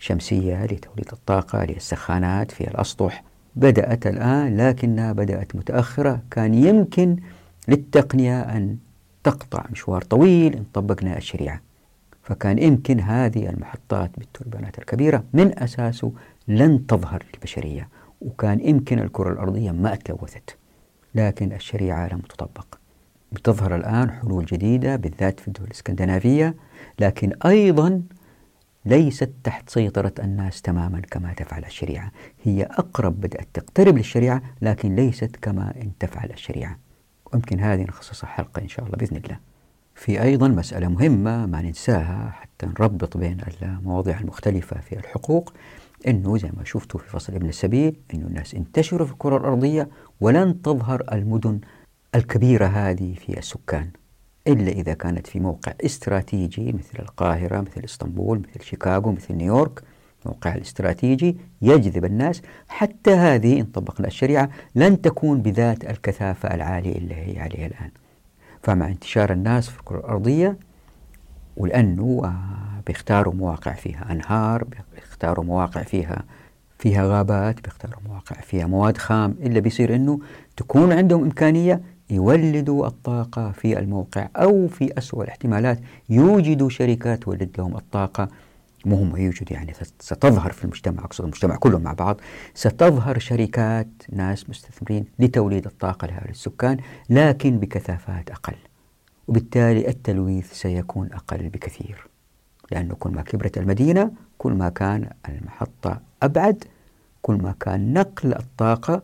[0.00, 3.24] الشمسية لتوليد الطاقة للسخانات في الأسطح.
[3.56, 6.20] بدأت الآن لكنها بدأت متأخرة.
[6.30, 7.16] كان يمكن
[7.68, 8.76] للتقنية أن
[9.24, 11.60] تقطع مشوار طويل إن طبقنا الشريعة.
[12.26, 16.12] فكان يمكن هذه المحطات بالتوربينات الكبيرة من أساسه
[16.48, 17.88] لن تظهر للبشرية
[18.20, 20.56] وكان يمكن الكرة الأرضية ما تلوثت
[21.14, 22.66] لكن الشريعة لم تطبق
[23.32, 26.54] بتظهر الآن حلول جديدة بالذات في الدول الإسكندنافية
[27.00, 28.02] لكن أيضا
[28.84, 32.12] ليست تحت سيطرة الناس تماما كما تفعل الشريعة.
[32.42, 36.78] هي أقرب بدأت تقترب للشريعة لكن ليست كما إن تفعل الشريعة.
[37.32, 39.38] ويمكن هذه نخصصها حلقة إن شاء الله بإذن الله.
[39.96, 45.52] في أيضا مسألة مهمة ما ننساها حتى نربط بين المواضيع المختلفة في الحقوق
[46.06, 49.88] أنه زي ما شفتوا في فصل ابن السبيل أنه الناس انتشروا في الكرة الأرضية
[50.20, 51.60] ولن تظهر المدن
[52.14, 53.90] الكبيرة هذه في السكان
[54.48, 59.82] إلا إذا كانت في موقع استراتيجي مثل القاهرة مثل إسطنبول مثل شيكاغو مثل نيويورك.
[60.26, 67.14] موقع الاستراتيجي يجذب الناس حتى هذه إن طبقنا الشريعة لن تكون بذات الكثافة العالية اللي
[67.14, 67.90] هي عليها الآن.
[68.66, 70.56] فمع انتشار الناس في الكرة الأرضية
[71.56, 72.32] ولأنه
[72.86, 74.64] بيختاروا مواقع فيها أنهار
[74.94, 76.24] بيختاروا مواقع فيها
[76.78, 80.20] فيها غابات بيختاروا مواقع فيها مواد خام إلا بيصير أنه
[80.56, 87.76] تكون عندهم إمكانية يولدوا الطاقة في الموقع أو في أسوأ الاحتمالات يوجدوا شركات تولد لهم
[87.76, 88.28] الطاقة.
[88.86, 92.20] مو هم يوجد يعني ستظهر في المجتمع أقصد المجتمع كله مع بعض
[92.54, 96.76] ستظهر شركات ناس مستثمرين لتوليد الطاقة لهؤلاء السكان
[97.10, 98.56] لكن بكثافات أقل.
[99.28, 102.06] وبالتالي التلويث سيكون أقل بكثير
[102.72, 106.64] لأنه كل ما كبرت المدينة كل ما كان المحطة أبعد
[107.22, 109.02] كل ما كان نقل الطاقة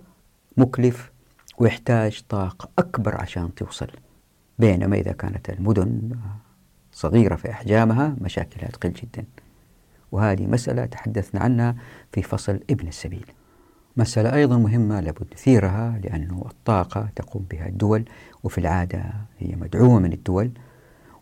[0.56, 1.12] مكلف
[1.58, 3.90] ويحتاج طاقة أكبر عشان توصل.
[4.58, 6.10] بينما إذا كانت المدن
[6.92, 9.24] صغيرة في أحجامها مشاكلها تقل جدا.
[10.12, 11.76] وهذه مسألة تحدثنا عنها
[12.12, 13.32] في فصل ابن السبيل.
[13.96, 18.04] مسألة أيضا مهمة لابد نثيرها لأنه الطاقة تقوم بها الدول
[18.44, 19.04] وفي العادة
[19.38, 20.50] هي مدعومة من الدول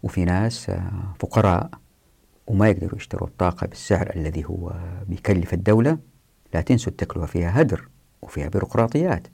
[0.02, 0.70] وفي ناس
[1.18, 1.70] فقراء
[2.46, 4.72] وما يقدروا يشتروا الطاقة بالسعر الذي هو
[5.08, 5.98] بيكلف الدولة
[6.54, 7.88] لا تنسوا التكلفة فيها هدر
[8.22, 9.26] وفيها بيروقراطيات.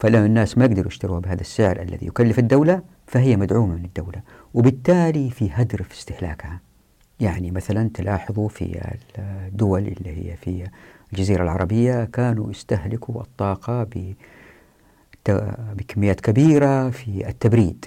[0.00, 4.22] فلو الناس ما يقدروا يشتروها بهذا السعر الذي يكلف الدولة فهي مدعومة من الدولة
[4.54, 6.60] وبالتالي في هدر في استهلاكها.
[7.20, 10.66] يعني مثلا تلاحظوا في الدول اللي هي في
[11.12, 13.86] الجزيرة العربية كانوا يستهلكوا الطاقة
[15.74, 17.84] بكميات كبيرة في التبريد.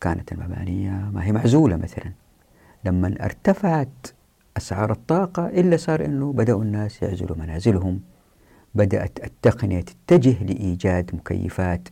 [0.00, 2.12] كانت المباني ما هي معزولة مثلا.
[2.84, 4.06] لما ارتفعت
[4.56, 8.00] أسعار الطاقة إلا صار أنه بدأوا الناس يعزلوا منازلهم.
[8.74, 11.88] بدأت التقنية تتجه لإيجاد مكيفات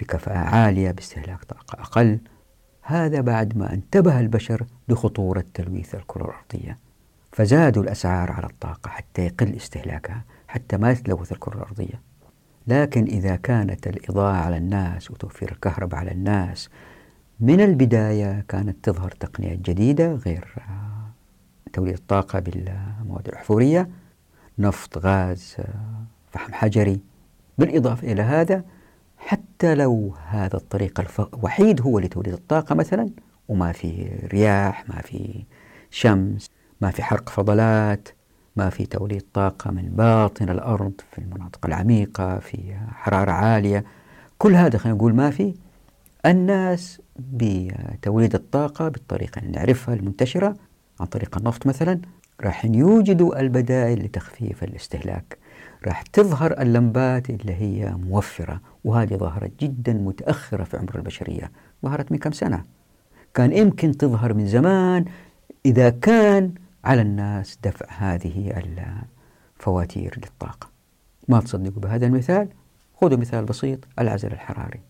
[0.00, 2.18] بكفاءة عالية باستهلاك طاقة أقل.
[2.86, 6.78] هذا بعد ما انتبه البشر لخطورة تلويث الكرة الأرضية
[7.32, 12.00] فزادوا الأسعار على الطاقة حتى يقل استهلاكها حتى ما تلوث الكرة الأرضية
[12.66, 16.68] لكن إذا كانت الإضاءة على الناس وتوفير الكهرباء على الناس
[17.40, 20.54] من البداية كانت تظهر تقنيات جديدة غير
[21.72, 23.88] توليد الطاقة بالمواد الأحفورية
[24.58, 25.56] نفط غاز
[26.30, 27.00] فحم حجري
[27.58, 28.64] بالإضافة إلى هذا
[29.26, 31.00] حتى لو هذا الطريق
[31.34, 33.10] الوحيد هو لتوليد الطاقة مثلا
[33.48, 35.44] وما في رياح ما في
[35.90, 36.50] شمس
[36.80, 38.08] ما في حرق فضلات
[38.56, 43.84] ما في توليد طاقة من باطن الأرض في المناطق العميقة في حرارة عالية.
[44.38, 45.54] كل هذا خلينا نقول ما في.
[46.26, 50.56] الناس بتوليد الطاقة بالطريقة اللي نعرفها المنتشرة
[51.00, 52.00] عن طريق النفط مثلا
[52.40, 55.38] راح يوجدوا البدائل لتخفيف الاستهلاك.
[55.86, 61.50] راح تظهر اللمبات اللي هي موفرة وهذه ظهرت جدا متأخرة في عمر البشرية.
[61.82, 62.64] ظهرت من كم سنة؟
[63.34, 65.04] كان يمكن تظهر من زمان
[65.66, 66.54] إذا كان
[66.84, 68.62] على الناس دفع هذه
[69.56, 70.68] الفواتير للطاقة.
[71.28, 72.48] ما تصدقوا بهذا المثال؟
[73.00, 74.80] خذوا مثال بسيط العزل الحراري.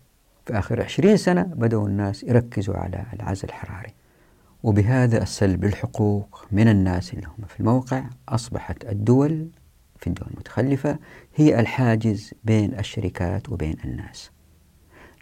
[0.45, 3.93] في آخر عشرين سنة بدأوا الناس يركزوا على العزل الحراري.
[4.63, 9.47] وبهذا السلب الحقوق من الناس اللي هم في الموقع أصبحت الدول
[10.05, 10.99] في الدول المتخلفة
[11.35, 14.31] هي الحاجز بين الشركات وبين الناس.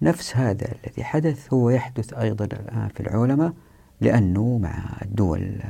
[0.01, 3.53] نفس هذا الذي حدث هو يحدث أيضا الآن في العولمة
[4.01, 5.61] لأنه مع الدول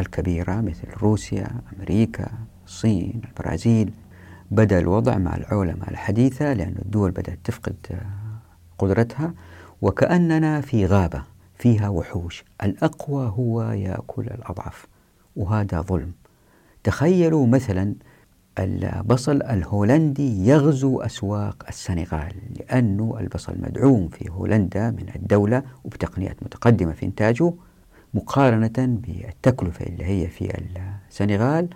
[0.00, 2.28] الكبيرة مثل روسيا أمريكا
[2.66, 3.92] الصين البرازيل
[4.50, 7.76] بدأ الوضع مع العولمة الحديثة لأن الدول بدأت تفقد
[8.78, 9.34] قدرتها
[9.82, 11.22] وكأننا في غابة
[11.58, 12.44] فيها وحوش.
[12.62, 14.86] الأقوى هو يأكل الأضعف
[15.36, 16.12] وهذا ظلم.
[16.84, 17.94] تخيلوا مثلا
[18.58, 27.06] البصل الهولندي يغزو أسواق السنغال لأنه البصل مدعوم في هولندا من الدولة وبتقنيات متقدمة في
[27.06, 27.52] إنتاجه
[28.14, 30.52] مقارنة بالتكلفة اللي هي في
[31.10, 31.68] السنغال.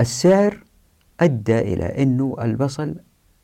[0.00, 0.64] السعر
[1.20, 2.94] أدى إلى أنه البصل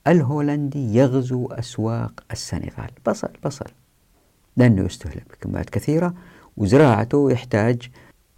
[0.07, 2.91] الهولندي يغزو أسواق السنغال.
[3.07, 3.71] بصل بصل.
[4.57, 6.15] لأنه يستهلك بكميات كثيرة
[6.57, 7.91] وزراعته يحتاج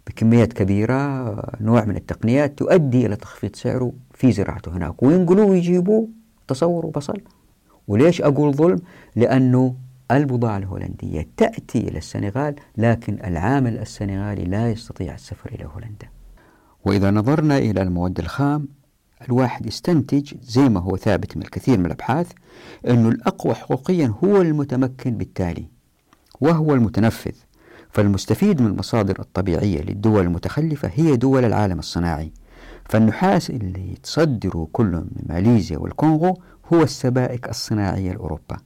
[0.07, 5.03] بكميات كبيرة نوع من التقنيات تؤدي إلى تخفيض سعره في زراعته هناك.
[5.03, 6.09] وينقلوه ويجيبوه
[6.47, 7.21] تصوروا بصل
[7.87, 8.79] وليش أقول ظلم؟
[9.15, 9.75] لأنه
[10.11, 16.09] البضاعة الهولندية تأتي إلى السنغال لكن العامل السنغالي لا يستطيع السفر إلى هولندا.
[16.85, 18.67] وإذا نظرنا إلى المواد الخام
[19.27, 22.31] الواحد يستنتج زي ما هو ثابت من الكثير من الأبحاث
[22.87, 25.65] أنه الأقوى حقوقيا هو المتمكن بالتالي
[26.41, 27.33] وهو المتنفذ.
[27.91, 32.31] فالمستفيد من المصادر الطبيعية للدول المتخلفة هي دول العالم الصناعي.
[32.85, 36.41] فالنحاس اللي تصدره كل من ماليزيا والكونغو
[36.73, 38.57] هو السبائك الصناعية لأوروبا.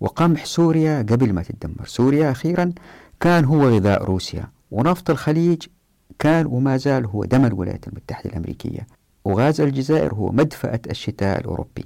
[0.00, 2.72] وقمح سوريا قبل ما تدمر سوريا أخيرا
[3.20, 5.62] كان هو غذاء روسيا ونفط الخليج
[6.18, 8.86] كان وما زال هو دم الولايات المتحدة الأمريكية
[9.24, 11.84] وغاز الجزائر هو مدفأة الشتاء الأوروبي.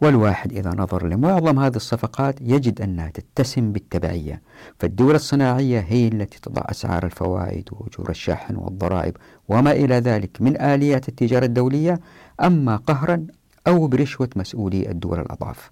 [0.00, 4.42] والواحد إذا نظر لمعظم هذه الصفقات يجد أنها تتسم بالتبعية
[4.78, 9.16] فالدول الصناعية هي التي تضع أسعار الفوائد وأجور الشحن والضرائب
[9.48, 12.00] وما إلى ذلك من آليات التجارة الدولية
[12.40, 13.26] أما قهرا
[13.66, 15.70] أو برشوة مسؤولي الدول الأضعاف.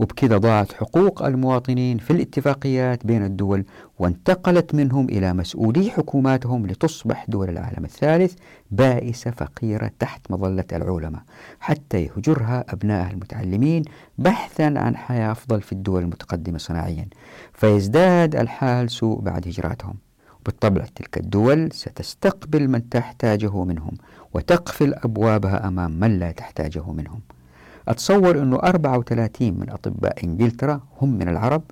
[0.00, 3.64] وبكذا ضاعت حقوق المواطنين في الاتفاقيات بين الدول
[3.98, 8.34] وانتقلت منهم إلى مسؤولي حكوماتهم لتصبح دول العالم الثالث
[8.70, 11.20] بائسة فقيرة تحت مظلة العولمة
[11.60, 13.82] حتى يهجرها أبنائها المتعلمين
[14.18, 17.08] بحثا عن حياة أفضل في الدول المتقدمة صناعيا.
[17.52, 19.94] فيزداد الحال سوء بعد هجراتهم.
[20.46, 23.92] بالطبع تلك الدول ستستقبل من تحتاجه منهم
[24.34, 27.20] وتقفل أبوابها أمام من لا تحتاجه منهم.
[27.90, 31.62] أتصور أنه 34 من أطباء إنجلترا هم من العرب.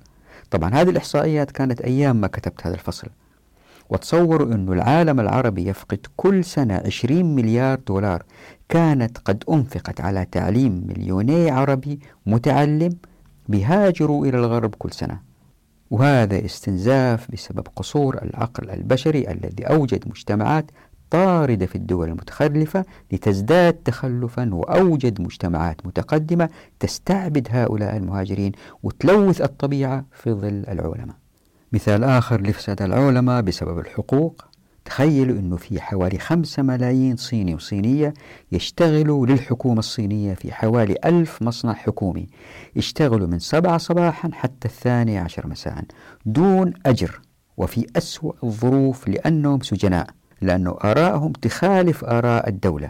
[0.51, 3.07] طبعا هذه الإحصائيات كانت أيام ما كتبت هذا الفصل.
[3.89, 8.23] وتصوروا أن العالم العربي يفقد كل سنة 20 مليار دولار
[8.69, 12.97] كانت قد أنفقت على تعليم مليوني عربي متعلم
[13.47, 15.19] بيهاجروا إلى الغرب كل سنة.
[15.91, 20.71] وهذا استنزاف بسبب قصور العقل البشري الذي أوجد مجتمعات
[21.09, 26.49] طاردة في الدول المتخلفة لتزداد تخلفا وأوجد مجتمعات متقدمة
[26.79, 28.51] تستعبد هؤلاء المهاجرين
[28.83, 31.29] وتلوث الطبيعة في ظل العولمة
[31.73, 34.45] مثال آخر لفساد العولمة بسبب الحقوق.
[34.85, 38.13] تخيلوا أنه في حوالي خمسة ملايين صيني وصينية
[38.51, 42.27] يشتغلوا للحكومة الصينية في حوالي ألف مصنع حكومي.
[42.75, 45.83] يشتغلوا من سبعة صباحا حتى الثانية عشر مساء
[46.25, 47.21] دون أجر
[47.57, 50.07] وفي أسوأ الظروف لأنهم سجناء.
[50.41, 52.89] لأنه آرائهم تخالف آراء الدولة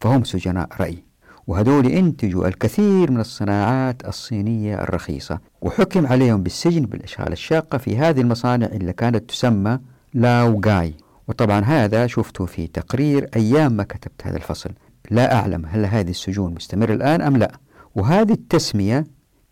[0.00, 1.06] فهم سجناء رأي.
[1.46, 8.66] وهدول انتجوا الكثير من الصناعات الصينية الرخيصة وحكم عليهم بالسجن بالإشغال الشاقة في هذه المصانع
[8.66, 9.78] اللي كانت تسمى
[10.14, 10.94] لاو جاي
[11.28, 14.70] وطبعا هذا شفته في تقرير أيام ما كتبت هذا الفصل.
[15.10, 17.52] لا أعلم هل هذه السجون مستمرة الآن أم لا.
[17.94, 19.04] وهذه التسمية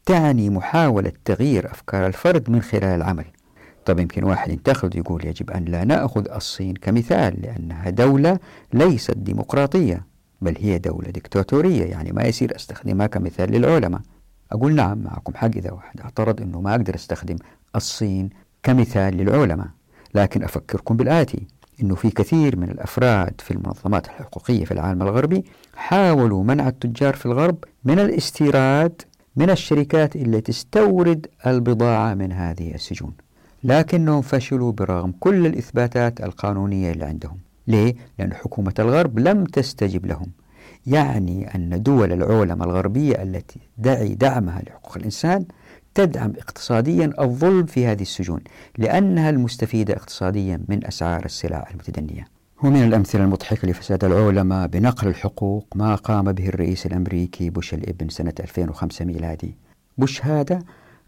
[0.07, 3.25] تعني محاولة تغيير أفكار الفرد من خلال العمل.
[3.87, 8.39] طب يمكن واحد ينتقد يقول يجب أن لا نأخذ الصين كمثال لأنها دولة
[8.73, 10.07] ليست ديمقراطية
[10.41, 14.01] بل هي دولة دكتاتورية يعني ما يصير أستخدمها كمثال للعلماء.
[14.53, 17.37] أقول نعم معكم حق إذا واحد اعترض أنه ما أقدر أستخدم
[17.77, 18.31] الصين
[18.63, 19.69] كمثال للعلماء.
[20.15, 21.47] لكن أفكركم بالآتي
[21.83, 27.27] أنه في كثير من الأفراد في المنظمات الحقوقية في العالم الغربي حاولوا منع التجار في
[27.27, 29.03] الغرب من الاستيراد
[29.37, 33.13] من الشركات اللي تستورد البضاعة من هذه السجون.
[33.65, 37.39] لكنهم فشلوا برغم كل الإثباتات القانونية اللي عندهم.
[37.67, 40.27] ليه؟ لأن حكومة الغرب لم تستجب لهم.
[40.87, 45.45] يعني أن دول العولمة الغربية التي دعي دعمها لحقوق الإنسان
[45.95, 48.41] تدعم اقتصاديا الظلم في هذه السجون
[48.79, 52.27] لأنها المستفيدة اقتصاديا من أسعار السلع المتدنية.
[52.63, 58.35] ومن الأمثلة المضحكة لفساد العولمة بنقل الحقوق ما قام به الرئيس الأمريكي بوش الابن سنة
[58.41, 59.57] 2005 ميلادي.
[59.99, 60.59] بوش هذا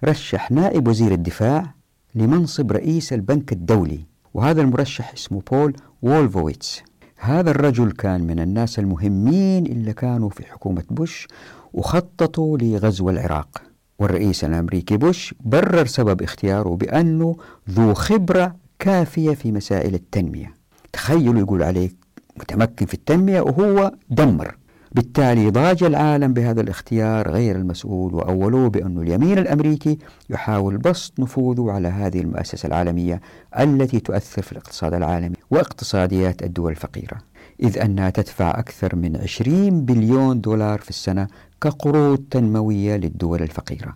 [0.04, 1.75] رشح نائب وزير الدفاع
[2.16, 4.00] لمنصب رئيس البنك الدولي
[4.34, 6.82] وهذا المرشح اسمه بول وولفويتس.
[7.16, 11.28] هذا الرجل كان من الناس المهمين اللي كانوا في حكومة بوش
[11.72, 13.62] وخططوا لغزو العراق.
[13.98, 17.36] والرئيس الأمريكي بوش برر سبب اختياره بأنه
[17.70, 20.54] ذو خبرة كافية في مسائل التنمية.
[20.92, 21.90] تخيلوا يقول عليه
[22.36, 24.56] متمكن في التنمية وهو دمر.
[24.92, 29.98] بالتالي ضاج العالم بهذا الاختيار غير المسؤول وأولوه بأن اليمين الأمريكي
[30.30, 33.20] يحاول بسط نفوذه على هذه المؤسسة العالمية
[33.58, 37.18] التي تؤثر في الاقتصاد العالمي واقتصاديات الدول الفقيرة.
[37.62, 41.28] إذ أنها تدفع أكثر من 20 بليون دولار في السنة
[41.60, 43.92] كقروض تنموية للدول الفقيرة.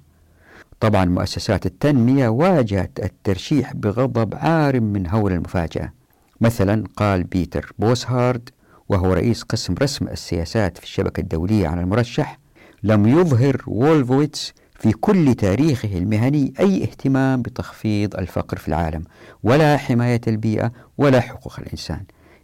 [0.81, 5.93] طبعا مؤسسات التنمية واجهت الترشيح بغضب عارم من هول المفاجأة.
[6.41, 8.51] مثلا قال بيتر بوسهارد
[8.91, 12.39] وهو رئيس قسم رسم السياسات في الشبكة الدولية على المرشح
[12.83, 19.05] لم يظهر وولفويتس في كل تاريخه المهني أي اهتمام بتخفيض الفقر في العالم
[19.43, 22.01] ولا حماية البيئة ولا حقوق الإنسان.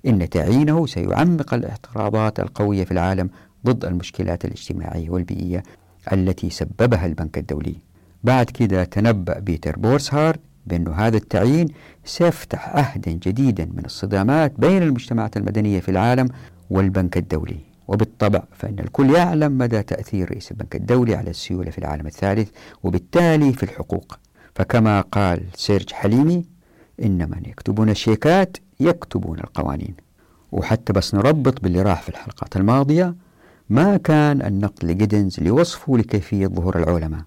[0.06, 3.30] إن تعيينه سيعمق الاعتراضات القوية في العالم
[3.66, 5.62] ضد المشكلات الاجتماعية والبيئية
[6.12, 7.76] التي سببها البنك الدولي.
[8.24, 11.68] بعد كده تنبأ بيتر بورسهارد بأن هذا التعيين
[12.04, 16.28] سيفتح عهدا جديدا من الصدامات بين المجتمعات المدنية في العالم
[16.70, 17.58] والبنك الدولي.
[17.88, 22.50] وبالطبع فإن الكل يعلم مدى تأثير رئيس البنك الدولي على السيولة في العالم الثالث
[22.82, 24.18] وبالتالي في الحقوق.
[24.54, 26.44] فكما قال سيرج حليمي
[27.02, 29.94] إن من يكتبون الشيكات يكتبون القوانين.
[30.52, 33.14] وحتى بس نربط باللي راح في الحلقات الماضية
[33.70, 37.20] ما كان النقد لجيدنز لوصفه لكيفية ظهور العلماء.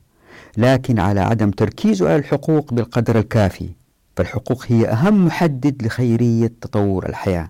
[0.58, 3.70] لكن على عدم تركيزه على الحقوق بالقدر الكافي
[4.16, 7.50] فالحقوق هي أهم محدد لخيرية تطور الحياة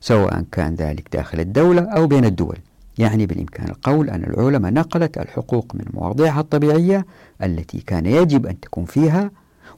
[0.00, 2.58] سواء كان ذلك داخل الدولة أو بين الدول.
[2.98, 7.06] يعني بالإمكان القول أن العلماء نقلت الحقوق من مواضعها الطبيعية
[7.42, 9.30] التي كان يجب أن تكون فيها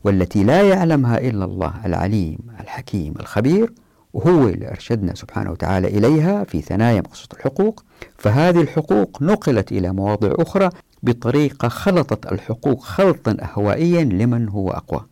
[0.04, 3.72] والتي لا يعلمها إلا الله العليم الحكيم الخبير
[4.14, 7.84] وهو اللي أرشدنا سبحانه وتعالى إليها في ثنايا مقصود الحقوق.
[8.18, 10.70] فهذه الحقوق نقلت إلى مواضع أخرى
[11.03, 15.07] بطريقة خلطت الحقوق خلطا أهوائيا لمن هو أقوى.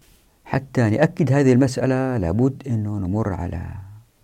[0.45, 3.66] حتى نأكد هذه المسألة لابد أنه نمر على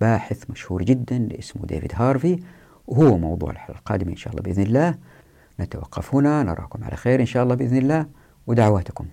[0.01, 2.43] باحث مشهور جدا اسمه ديفيد هارفي.
[2.87, 4.95] وهو موضوع الحلقة القادمة إن شاء الله بإذن الله.
[5.61, 8.07] نتوقف هنا نراكم على خير إن شاء الله بإذن الله.
[8.47, 9.07] ودعواتكم.